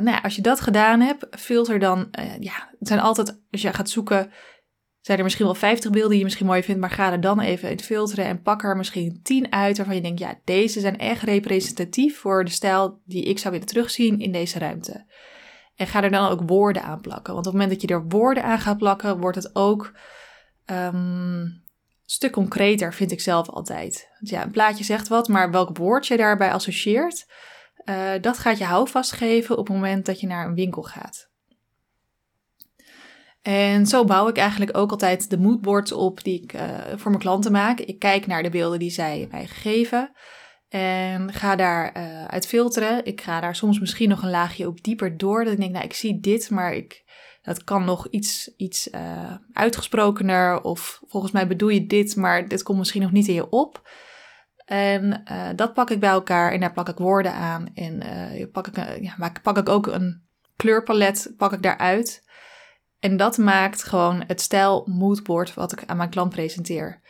nou 0.00 0.10
ja, 0.10 0.20
als 0.22 0.36
je 0.36 0.42
dat 0.42 0.60
gedaan 0.60 1.00
hebt, 1.00 1.26
filter 1.30 1.78
dan. 1.78 2.08
Uh, 2.18 2.38
ja, 2.38 2.70
het 2.78 2.88
zijn 2.88 3.00
altijd, 3.00 3.40
als 3.50 3.62
je 3.62 3.72
gaat 3.72 3.90
zoeken, 3.90 4.30
zijn 5.00 5.18
er 5.18 5.24
misschien 5.24 5.44
wel 5.44 5.54
50 5.54 5.90
beelden 5.90 6.10
die 6.10 6.18
je 6.18 6.24
misschien 6.24 6.46
mooi 6.46 6.62
vindt, 6.62 6.80
maar 6.80 6.90
ga 6.90 7.12
er 7.12 7.20
dan 7.20 7.40
even 7.40 7.70
in 7.70 7.80
filteren 7.80 8.24
en 8.24 8.42
pak 8.42 8.64
er 8.64 8.76
misschien 8.76 9.20
10 9.22 9.52
uit 9.52 9.76
waarvan 9.76 9.94
je 9.94 10.02
denkt, 10.02 10.18
ja, 10.18 10.38
deze 10.44 10.80
zijn 10.80 10.98
echt 10.98 11.22
representatief 11.22 12.18
voor 12.18 12.44
de 12.44 12.50
stijl 12.50 13.00
die 13.04 13.24
ik 13.24 13.38
zou 13.38 13.52
willen 13.52 13.68
terugzien 13.68 14.20
in 14.20 14.32
deze 14.32 14.58
ruimte. 14.58 15.06
En 15.76 15.86
ga 15.86 16.02
er 16.02 16.10
dan 16.10 16.28
ook 16.28 16.48
woorden 16.48 16.82
aan 16.82 17.00
plakken. 17.00 17.34
Want 17.34 17.46
op 17.46 17.52
het 17.52 17.60
moment 17.62 17.70
dat 17.70 17.88
je 17.88 17.96
er 17.96 18.08
woorden 18.08 18.44
aan 18.44 18.58
gaat 18.58 18.78
plakken, 18.78 19.20
wordt 19.20 19.36
het 19.36 19.54
ook 19.54 19.92
een 20.64 21.62
stuk 22.10 22.32
concreter, 22.32 22.94
vind 22.94 23.12
ik 23.12 23.20
zelf 23.20 23.48
altijd. 23.48 24.08
Want 24.18 24.30
ja, 24.30 24.42
een 24.42 24.50
plaatje 24.50 24.84
zegt 24.84 25.08
wat, 25.08 25.28
maar 25.28 25.50
welk 25.50 25.76
woord 25.76 26.06
je 26.06 26.16
daarbij 26.16 26.52
associeert, 26.52 27.26
uh, 27.84 28.10
dat 28.20 28.38
gaat 28.38 28.58
je 28.58 28.64
houvast 28.64 29.12
geven 29.12 29.58
op 29.58 29.66
het 29.66 29.76
moment 29.76 30.06
dat 30.06 30.20
je 30.20 30.26
naar 30.26 30.46
een 30.46 30.54
winkel 30.54 30.82
gaat. 30.82 31.30
En 33.42 33.86
zo 33.86 34.04
bouw 34.04 34.28
ik 34.28 34.36
eigenlijk 34.36 34.76
ook 34.76 34.90
altijd 34.90 35.30
de 35.30 35.38
moodboards 35.38 35.92
op 35.92 36.24
die 36.24 36.42
ik 36.42 36.52
uh, 36.52 36.78
voor 36.96 37.10
mijn 37.10 37.22
klanten 37.22 37.52
maak. 37.52 37.80
Ik 37.80 37.98
kijk 37.98 38.26
naar 38.26 38.42
de 38.42 38.50
beelden 38.50 38.78
die 38.78 38.90
zij 38.90 39.28
mij 39.30 39.46
geven 39.46 40.12
en 40.68 41.32
ga 41.32 41.56
daar 41.56 41.96
uh, 41.96 42.24
uit 42.24 42.46
filteren. 42.46 43.04
Ik 43.04 43.20
ga 43.20 43.40
daar 43.40 43.56
soms 43.56 43.80
misschien 43.80 44.08
nog 44.08 44.22
een 44.22 44.30
laagje 44.30 44.66
op 44.66 44.82
dieper 44.82 45.16
door. 45.16 45.44
Dat 45.44 45.52
ik 45.52 45.58
denk, 45.58 45.72
nou, 45.72 45.84
ik 45.84 45.94
zie 45.94 46.20
dit, 46.20 46.50
maar 46.50 46.74
ik, 46.74 47.04
dat 47.48 47.64
kan 47.64 47.84
nog 47.84 48.06
iets, 48.08 48.50
iets 48.56 48.88
uh, 48.88 49.34
uitgesprokener. 49.52 50.62
Of 50.62 51.02
volgens 51.06 51.32
mij 51.32 51.46
bedoel 51.46 51.68
je 51.68 51.86
dit, 51.86 52.16
maar 52.16 52.48
dit 52.48 52.62
komt 52.62 52.78
misschien 52.78 53.02
nog 53.02 53.12
niet 53.12 53.28
in 53.28 53.34
je 53.34 53.50
op. 53.50 53.88
En 54.64 55.22
uh, 55.30 55.48
dat 55.56 55.74
pak 55.74 55.90
ik 55.90 56.00
bij 56.00 56.10
elkaar 56.10 56.52
en 56.52 56.60
daar 56.60 56.72
plak 56.72 56.88
ik 56.88 56.96
woorden 56.96 57.32
aan. 57.32 57.70
En 57.74 58.02
uh, 58.02 58.46
pak, 58.52 58.66
ik, 58.66 58.76
ja, 59.02 59.14
maar 59.16 59.40
pak 59.42 59.58
ik 59.58 59.68
ook 59.68 59.86
een 59.86 60.26
kleurpalet 60.56 61.34
pak 61.36 61.52
ik 61.52 61.62
daaruit. 61.62 62.26
En 62.98 63.16
dat 63.16 63.38
maakt 63.38 63.82
gewoon 63.82 64.24
het 64.26 64.40
stijl 64.40 64.86
moodboard 64.86 65.54
wat 65.54 65.72
ik 65.72 65.84
aan 65.86 65.96
mijn 65.96 66.10
klant 66.10 66.30
presenteer. 66.30 67.00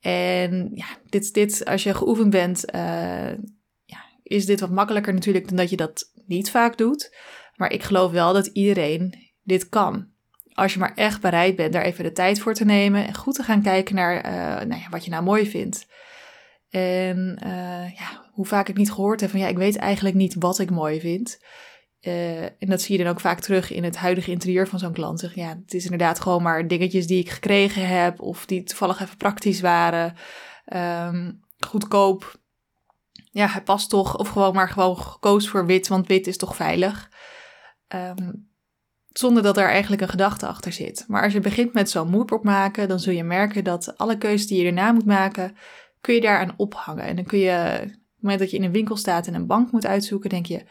En 0.00 0.70
ja, 0.74 0.86
dit, 1.08 1.34
dit 1.34 1.64
als 1.64 1.82
je 1.82 1.94
geoefend 1.94 2.30
bent, 2.30 2.64
ja, 3.84 4.04
is 4.22 4.46
dit 4.46 4.60
wat 4.60 4.70
makkelijker 4.70 5.14
natuurlijk 5.14 5.48
dan 5.48 5.56
dat 5.56 5.70
je 5.70 5.76
dat 5.76 6.12
niet 6.26 6.50
vaak 6.50 6.78
doet. 6.78 7.16
Maar 7.54 7.72
ik 7.72 7.82
geloof 7.82 8.12
wel 8.12 8.32
dat 8.32 8.46
iedereen 8.46 9.25
dit 9.46 9.68
kan. 9.68 10.06
Als 10.52 10.72
je 10.72 10.78
maar 10.78 10.94
echt 10.94 11.20
bereid 11.20 11.56
bent 11.56 11.72
daar 11.72 11.82
even 11.82 12.04
de 12.04 12.12
tijd 12.12 12.40
voor 12.40 12.54
te 12.54 12.64
nemen 12.64 13.06
en 13.06 13.14
goed 13.14 13.34
te 13.34 13.42
gaan 13.42 13.62
kijken 13.62 13.94
naar 13.94 14.22
nou 14.66 14.80
ja, 14.80 14.88
wat 14.90 15.04
je 15.04 15.10
nou 15.10 15.22
mooi 15.22 15.46
vindt. 15.46 15.86
En 16.70 17.40
uh, 17.44 17.94
ja, 17.94 18.30
hoe 18.32 18.46
vaak 18.46 18.68
ik 18.68 18.76
niet 18.76 18.92
gehoord 18.92 19.20
heb 19.20 19.30
van 19.30 19.40
ja, 19.40 19.46
ik 19.46 19.56
weet 19.56 19.76
eigenlijk 19.76 20.14
niet 20.14 20.34
wat 20.38 20.58
ik 20.58 20.70
mooi 20.70 21.00
vind. 21.00 21.38
Uh, 22.00 22.42
en 22.42 22.56
dat 22.58 22.82
zie 22.82 22.98
je 22.98 23.04
dan 23.04 23.12
ook 23.12 23.20
vaak 23.20 23.40
terug 23.40 23.72
in 23.72 23.84
het 23.84 23.96
huidige 23.96 24.30
interieur 24.30 24.68
van 24.68 24.78
zo'n 24.78 24.92
klant. 24.92 25.20
Zeg, 25.20 25.34
ja, 25.34 25.48
het 25.48 25.74
is 25.74 25.84
inderdaad 25.84 26.20
gewoon 26.20 26.42
maar 26.42 26.68
dingetjes 26.68 27.06
die 27.06 27.20
ik 27.20 27.30
gekregen 27.30 27.88
heb 27.88 28.20
of 28.20 28.46
die 28.46 28.62
toevallig 28.62 29.00
even 29.00 29.16
praktisch 29.16 29.60
waren. 29.60 30.14
Um, 30.74 31.40
goedkoop. 31.58 32.40
Ja, 33.30 33.46
hij 33.46 33.62
past 33.62 33.90
toch. 33.90 34.18
Of 34.18 34.28
gewoon 34.28 34.54
maar 34.54 34.68
gewoon 34.68 34.98
gekozen 34.98 35.50
voor 35.50 35.66
wit, 35.66 35.88
want 35.88 36.06
wit 36.06 36.26
is 36.26 36.36
toch 36.36 36.56
veilig. 36.56 37.10
Um, 37.94 38.45
zonder 39.18 39.42
dat 39.42 39.56
er 39.56 39.68
eigenlijk 39.68 40.02
een 40.02 40.08
gedachte 40.08 40.46
achter 40.46 40.72
zit. 40.72 41.04
Maar 41.08 41.22
als 41.22 41.32
je 41.32 41.40
begint 41.40 41.72
met 41.72 41.90
zo'n 41.90 42.10
moodboard 42.10 42.42
maken, 42.42 42.88
dan 42.88 43.00
zul 43.00 43.12
je 43.12 43.24
merken 43.24 43.64
dat 43.64 43.98
alle 43.98 44.18
keuzes 44.18 44.46
die 44.46 44.60
je 44.60 44.66
erna 44.66 44.92
moet 44.92 45.06
maken, 45.06 45.56
kun 46.00 46.14
je 46.14 46.20
daaraan 46.20 46.54
ophangen. 46.56 47.04
En 47.04 47.16
dan 47.16 47.24
kun 47.24 47.38
je, 47.38 47.78
op 47.82 47.88
het 47.88 48.20
moment 48.20 48.40
dat 48.40 48.50
je 48.50 48.56
in 48.56 48.64
een 48.64 48.72
winkel 48.72 48.96
staat 48.96 49.26
en 49.26 49.34
een 49.34 49.46
bank 49.46 49.72
moet 49.72 49.86
uitzoeken, 49.86 50.30
denk 50.30 50.46
je, 50.46 50.64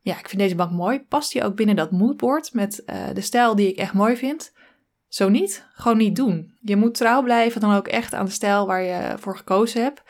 ja, 0.00 0.18
ik 0.18 0.28
vind 0.28 0.42
deze 0.42 0.54
bank 0.54 0.70
mooi. 0.70 1.00
Past 1.00 1.32
die 1.32 1.44
ook 1.44 1.56
binnen 1.56 1.76
dat 1.76 1.90
moodboard 1.90 2.52
met 2.52 2.82
uh, 2.86 2.96
de 3.14 3.20
stijl 3.20 3.54
die 3.54 3.68
ik 3.68 3.76
echt 3.76 3.92
mooi 3.92 4.16
vind? 4.16 4.52
Zo 5.08 5.28
niet, 5.28 5.66
gewoon 5.72 5.96
niet 5.96 6.16
doen. 6.16 6.56
Je 6.60 6.76
moet 6.76 6.94
trouw 6.94 7.22
blijven 7.22 7.60
dan 7.60 7.74
ook 7.74 7.88
echt 7.88 8.14
aan 8.14 8.24
de 8.24 8.30
stijl 8.30 8.66
waar 8.66 8.82
je 8.82 9.14
voor 9.18 9.36
gekozen 9.36 9.82
hebt. 9.82 10.02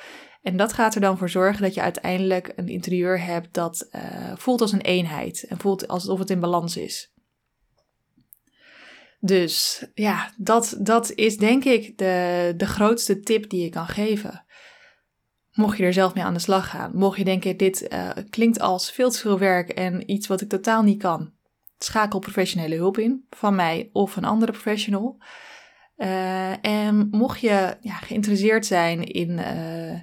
En 0.43 0.57
dat 0.57 0.73
gaat 0.73 0.95
er 0.95 1.01
dan 1.01 1.19
voor 1.19 1.29
zorgen 1.31 1.63
dat 1.63 1.75
je 1.75 1.81
uiteindelijk 1.81 2.53
een 2.57 2.69
interieur 2.69 3.25
hebt 3.25 3.55
dat 3.55 3.89
uh, 3.93 4.03
voelt 4.37 4.61
als 4.61 4.73
een 4.73 4.81
eenheid 4.81 5.45
en 5.49 5.59
voelt 5.59 5.89
alsof 5.89 6.19
het 6.19 6.31
in 6.31 6.41
balans 6.41 6.77
is. 6.77 7.13
Dus 9.21 9.87
ja, 9.95 10.33
dat, 10.37 10.77
dat 10.79 11.13
is 11.13 11.37
denk 11.37 11.65
ik 11.65 11.99
de, 11.99 12.55
de 12.57 12.67
grootste 12.67 13.21
tip 13.21 13.51
die 13.51 13.63
je 13.63 13.69
kan 13.69 13.87
geven. 13.87 14.45
Mocht 15.53 15.77
je 15.77 15.85
er 15.85 15.93
zelf 15.93 16.15
mee 16.15 16.25
aan 16.25 16.35
de 16.35 16.41
slag 16.41 16.71
gaan, 16.71 16.91
mocht 16.95 17.19
je 17.19 17.25
denken 17.25 17.57
dit 17.57 17.89
uh, 17.93 18.11
klinkt 18.31 18.61
als 18.61 18.93
veel 18.93 19.11
te 19.11 19.19
veel 19.19 19.39
werk 19.39 19.69
en 19.69 20.11
iets 20.11 20.27
wat 20.27 20.41
ik 20.41 20.49
totaal 20.49 20.83
niet 20.83 21.03
kan, 21.03 21.33
schakel 21.79 22.19
professionele 22.19 22.75
hulp 22.75 22.99
in 22.99 23.27
van 23.31 23.55
mij 23.55 23.91
of 23.93 24.17
een 24.17 24.25
andere 24.25 24.53
professional. 24.53 25.19
Uh, 25.97 26.65
en 26.65 27.09
mocht 27.11 27.41
je 27.41 27.77
ja, 27.81 27.95
geïnteresseerd 27.95 28.67
zijn 28.67 29.05
in 29.05 29.31
uh, 29.31 30.01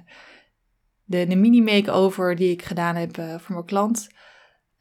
de, 1.04 1.26
de 1.26 1.36
mini-makeover 1.36 2.36
die 2.36 2.50
ik 2.50 2.62
gedaan 2.62 2.96
heb 2.96 3.14
voor 3.14 3.54
mijn 3.54 3.64
klant, 3.64 4.08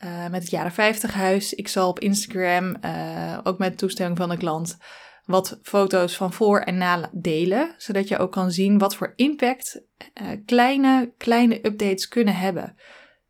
uh, 0.04 0.28
met 0.28 0.42
het 0.42 0.52
jaren 0.52 0.72
50 0.72 1.14
huis. 1.14 1.54
Ik 1.54 1.68
zal 1.68 1.90
op 1.90 2.00
Instagram, 2.00 2.76
uh, 2.86 3.40
ook 3.44 3.58
met 3.58 3.78
toestemming 3.78 4.18
van 4.18 4.30
de 4.30 4.38
klant, 4.38 4.78
wat 5.26 5.60
foto's 5.62 6.16
van 6.16 6.34
voor 6.34 6.60
en 6.60 6.78
na 6.78 7.10
delen. 7.14 7.76
Zodat 7.78 8.08
je 8.08 8.18
ook 8.18 8.32
kan 8.32 8.52
zien 8.52 8.78
wat 8.78 8.96
voor 8.96 9.14
impact 9.16 9.82
uh, 10.22 10.28
kleine, 10.46 11.14
kleine 11.18 11.66
updates 11.66 12.08
kunnen 12.08 12.36
hebben. 12.36 12.76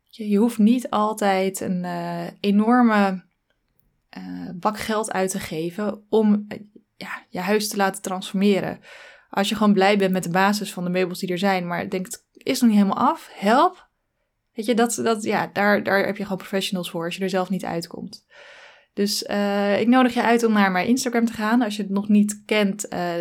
Je, 0.08 0.28
je 0.28 0.38
hoeft 0.38 0.58
niet 0.58 0.90
altijd 0.90 1.60
een 1.60 1.84
enorme 2.40 3.24
bak 4.54 4.78
geld 4.78 5.12
uit 5.12 5.30
te 5.30 5.40
geven 5.40 6.04
om 6.08 6.46
ja, 6.96 7.24
je 7.28 7.40
huis 7.40 7.68
te 7.68 7.76
laten 7.76 8.02
transformeren. 8.02 8.80
Als 9.30 9.48
je 9.48 9.54
gewoon 9.54 9.72
blij 9.72 9.98
bent 9.98 10.12
met 10.12 10.22
de 10.22 10.30
basis 10.30 10.72
van 10.72 10.84
de 10.84 10.90
meubels 10.90 11.18
die 11.18 11.30
er 11.30 11.38
zijn, 11.38 11.66
maar 11.66 11.88
denkt, 11.88 12.26
is 12.32 12.60
nog 12.60 12.70
niet 12.70 12.78
helemaal 12.78 13.08
af, 13.08 13.30
help, 13.32 13.85
Weet 14.56 14.66
je, 14.66 14.74
dat, 14.74 15.00
dat, 15.02 15.22
ja, 15.22 15.50
daar, 15.52 15.82
daar 15.82 16.06
heb 16.06 16.16
je 16.16 16.22
gewoon 16.22 16.38
professionals 16.38 16.90
voor 16.90 17.04
als 17.04 17.16
je 17.16 17.22
er 17.22 17.28
zelf 17.28 17.50
niet 17.50 17.64
uitkomt. 17.64 18.26
Dus 18.92 19.22
uh, 19.22 19.80
ik 19.80 19.86
nodig 19.86 20.14
je 20.14 20.22
uit 20.22 20.44
om 20.44 20.52
naar 20.52 20.72
mijn 20.72 20.86
Instagram 20.86 21.24
te 21.24 21.32
gaan. 21.32 21.62
Als 21.62 21.76
je 21.76 21.82
het 21.82 21.90
nog 21.90 22.08
niet 22.08 22.42
kent, 22.46 22.92
uh, 22.92 23.14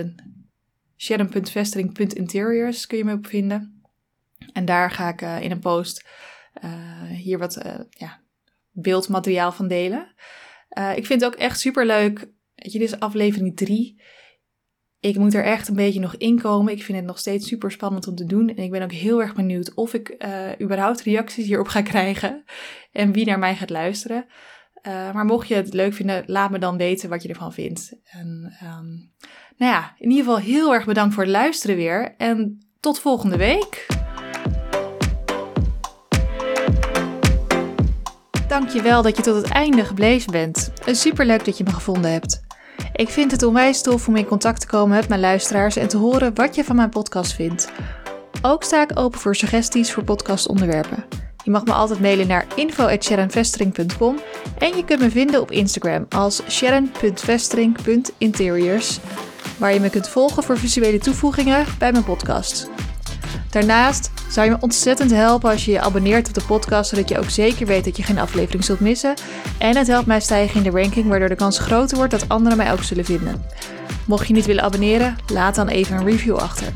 kun 2.88 2.98
je 2.98 3.04
me 3.04 3.14
op 3.14 3.28
vinden. 3.28 3.84
En 4.54 4.66
daar 4.66 4.92
ga 4.92 5.10
ik 5.10 5.22
uh, 5.22 5.42
in 5.42 5.52
een 5.52 5.60
post 5.60 6.06
hier 7.10 7.38
wat 7.38 7.66
ja, 7.90 8.22
beeldmateriaal 8.72 9.52
van 9.52 9.68
delen. 9.68 10.14
ik 10.96 11.06
vind 11.06 11.22
het 11.22 11.26
ook 11.26 11.40
echt 11.40 11.60
super 11.60 11.86
leuk. 11.86 12.20
Weet 12.56 12.72
je, 12.72 12.80
dit 12.80 12.88
is 12.88 13.00
aflevering 13.00 13.56
3. 13.56 14.02
Ik 15.06 15.18
moet 15.18 15.34
er 15.34 15.44
echt 15.44 15.68
een 15.68 15.76
beetje 15.76 16.00
nog 16.00 16.16
inkomen. 16.16 16.74
Ik 16.74 16.84
vind 16.84 16.98
het 16.98 17.08
nog 17.08 17.20
steeds 17.20 17.48
super 17.48 17.72
spannend 17.72 18.08
om 18.08 18.16
te 18.16 18.26
doen. 18.26 18.50
En 18.50 18.64
ik 18.64 18.72
ben 18.72 18.82
ook 18.82 18.92
heel 18.92 19.22
erg 19.22 19.36
benieuwd 19.36 19.74
of 19.74 19.94
ik 19.94 20.16
uh, 20.18 20.50
überhaupt 20.62 21.02
reacties 21.02 21.46
hierop 21.46 21.68
ga 21.68 21.82
krijgen. 21.92 22.44
En 22.92 23.12
wie 23.12 23.26
naar 23.26 23.40
mij 23.40 23.56
gaat 23.56 23.70
luisteren. 23.70 24.26
Uh, 24.88 25.14
maar 25.14 25.26
mocht 25.26 25.48
je 25.48 25.56
het 25.56 25.74
leuk 25.74 25.94
vinden, 25.94 26.24
laat 26.26 26.52
me 26.52 26.60
dan 26.60 26.78
weten 26.78 27.10
wat 27.10 27.24
je 27.24 27.30
ervan 27.30 27.54
vindt. 27.54 27.94
En 28.04 28.54
um, 28.64 29.12
nou 29.58 29.72
ja, 29.72 29.96
in 29.98 30.10
ieder 30.10 30.26
geval 30.26 30.40
heel 30.40 30.74
erg 30.74 30.86
bedankt 30.86 31.14
voor 31.14 31.24
het 31.24 31.32
luisteren 31.32 31.76
weer. 31.76 32.16
En 32.18 32.68
tot 32.80 33.00
volgende 33.00 33.38
week. 33.38 33.88
Dankjewel 38.48 39.02
dat 39.02 39.18
je 39.18 39.24
tot 39.24 39.36
het 39.36 39.52
einde 39.52 39.86
gebleven 39.86 40.32
bent. 40.32 40.72
Super 40.86 41.26
leuk 41.26 41.46
dat 41.46 41.58
je 41.58 41.64
me 41.64 41.72
gevonden 41.72 42.12
hebt. 42.12 42.45
Ik 42.94 43.10
vind 43.10 43.32
het 43.32 43.44
onwijs 43.44 43.82
tof 43.82 44.08
om 44.08 44.16
in 44.16 44.26
contact 44.26 44.62
te 44.62 44.68
komen 44.68 44.98
met 44.98 45.08
mijn 45.08 45.22
luisteraars 45.22 45.76
en 45.76 45.88
te 45.88 45.98
horen 45.98 46.36
wat 46.36 46.56
je 46.56 46.64
van 46.64 46.76
mijn 46.76 46.90
podcast 46.90 47.34
vindt. 47.34 47.72
Ook 48.42 48.64
sta 48.64 48.82
ik 48.82 49.00
open 49.00 49.20
voor 49.20 49.36
suggesties 49.36 49.94
voor 49.94 50.04
podcastonderwerpen. 50.04 51.06
Je 51.44 51.52
mag 51.52 51.66
me 51.66 51.74
altijd 51.74 52.00
mailen 52.00 52.28
naar 52.28 52.46
info.sharonvestering.com 52.56 54.20
en 54.58 54.76
je 54.76 54.86
kunt 54.86 55.00
me 55.00 55.10
vinden 55.10 55.42
op 55.42 55.52
Instagram 55.52 56.06
als 56.10 56.42
sharon.vestering.interiors. 56.50 59.00
waar 59.58 59.74
je 59.74 59.80
me 59.80 59.90
kunt 59.90 60.10
volgen 60.10 60.44
voor 60.44 60.58
visuele 60.58 61.00
toevoegingen 61.00 61.66
bij 61.80 61.92
mijn 61.92 62.04
podcast. 62.04 62.70
Daarnaast 63.50 64.12
zou 64.36 64.48
je 64.48 64.54
me 64.54 64.62
ontzettend 64.62 65.12
helpen 65.12 65.52
als 65.52 65.66
je 65.66 65.72
je 65.72 65.82
abonneert 65.82 66.28
op 66.28 66.34
de 66.34 66.44
podcast, 66.48 66.90
zodat 66.90 67.10
je 67.10 67.18
ook 67.20 67.30
zeker 67.30 67.66
weet 67.66 67.84
dat 67.84 67.98
je 67.98 68.04
geen 68.04 68.20
aflevering 68.20 68.64
zult 68.64 68.80
missen. 68.80 69.14
En 69.58 69.78
het 69.78 69.88
helpt 69.88 70.06
mij 70.06 70.20
stijgen 70.20 70.64
in 70.64 70.72
de 70.72 70.80
ranking, 70.82 71.08
waardoor 71.08 71.30
de 71.30 71.36
kans 71.36 71.60
groter 71.60 71.98
wordt 71.98 72.12
dat 72.12 72.30
anderen 72.30 72.58
mij 72.58 72.72
ook 72.72 72.84
zullen 72.84 73.06
vinden. 73.06 73.46
Mocht 74.06 74.28
je 74.28 74.34
niet 74.34 74.46
willen 74.46 74.64
abonneren, 74.64 75.16
laat 75.34 75.56
dan 75.56 75.68
even 75.68 75.98
een 75.98 76.06
review 76.06 76.36
achter. 76.36 76.68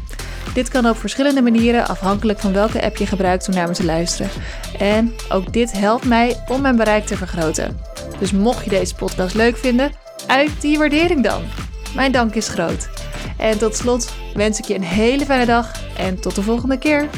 Dit 0.53 0.69
kan 0.69 0.89
op 0.89 0.97
verschillende 0.97 1.41
manieren, 1.41 1.87
afhankelijk 1.87 2.39
van 2.39 2.53
welke 2.53 2.83
app 2.83 2.97
je 2.97 3.05
gebruikt 3.05 3.47
om 3.47 3.53
naar 3.53 3.67
me 3.67 3.73
te 3.73 3.85
luisteren. 3.85 4.31
En 4.77 5.13
ook 5.29 5.53
dit 5.53 5.71
helpt 5.71 6.05
mij 6.05 6.43
om 6.47 6.61
mijn 6.61 6.75
bereik 6.75 7.05
te 7.05 7.17
vergroten. 7.17 7.79
Dus 8.19 8.31
mocht 8.31 8.63
je 8.63 8.69
deze 8.69 8.95
podcast 8.95 9.35
leuk 9.35 9.57
vinden, 9.57 9.91
uit 10.27 10.51
die 10.59 10.77
waardering 10.77 11.23
dan. 11.23 11.41
Mijn 11.95 12.11
dank 12.11 12.35
is 12.35 12.47
groot. 12.47 12.89
En 13.37 13.57
tot 13.57 13.75
slot 13.75 14.13
wens 14.33 14.59
ik 14.59 14.65
je 14.65 14.75
een 14.75 14.83
hele 14.83 15.25
fijne 15.25 15.45
dag 15.45 15.71
en 15.97 16.21
tot 16.21 16.35
de 16.35 16.41
volgende 16.41 16.77
keer. 16.77 17.09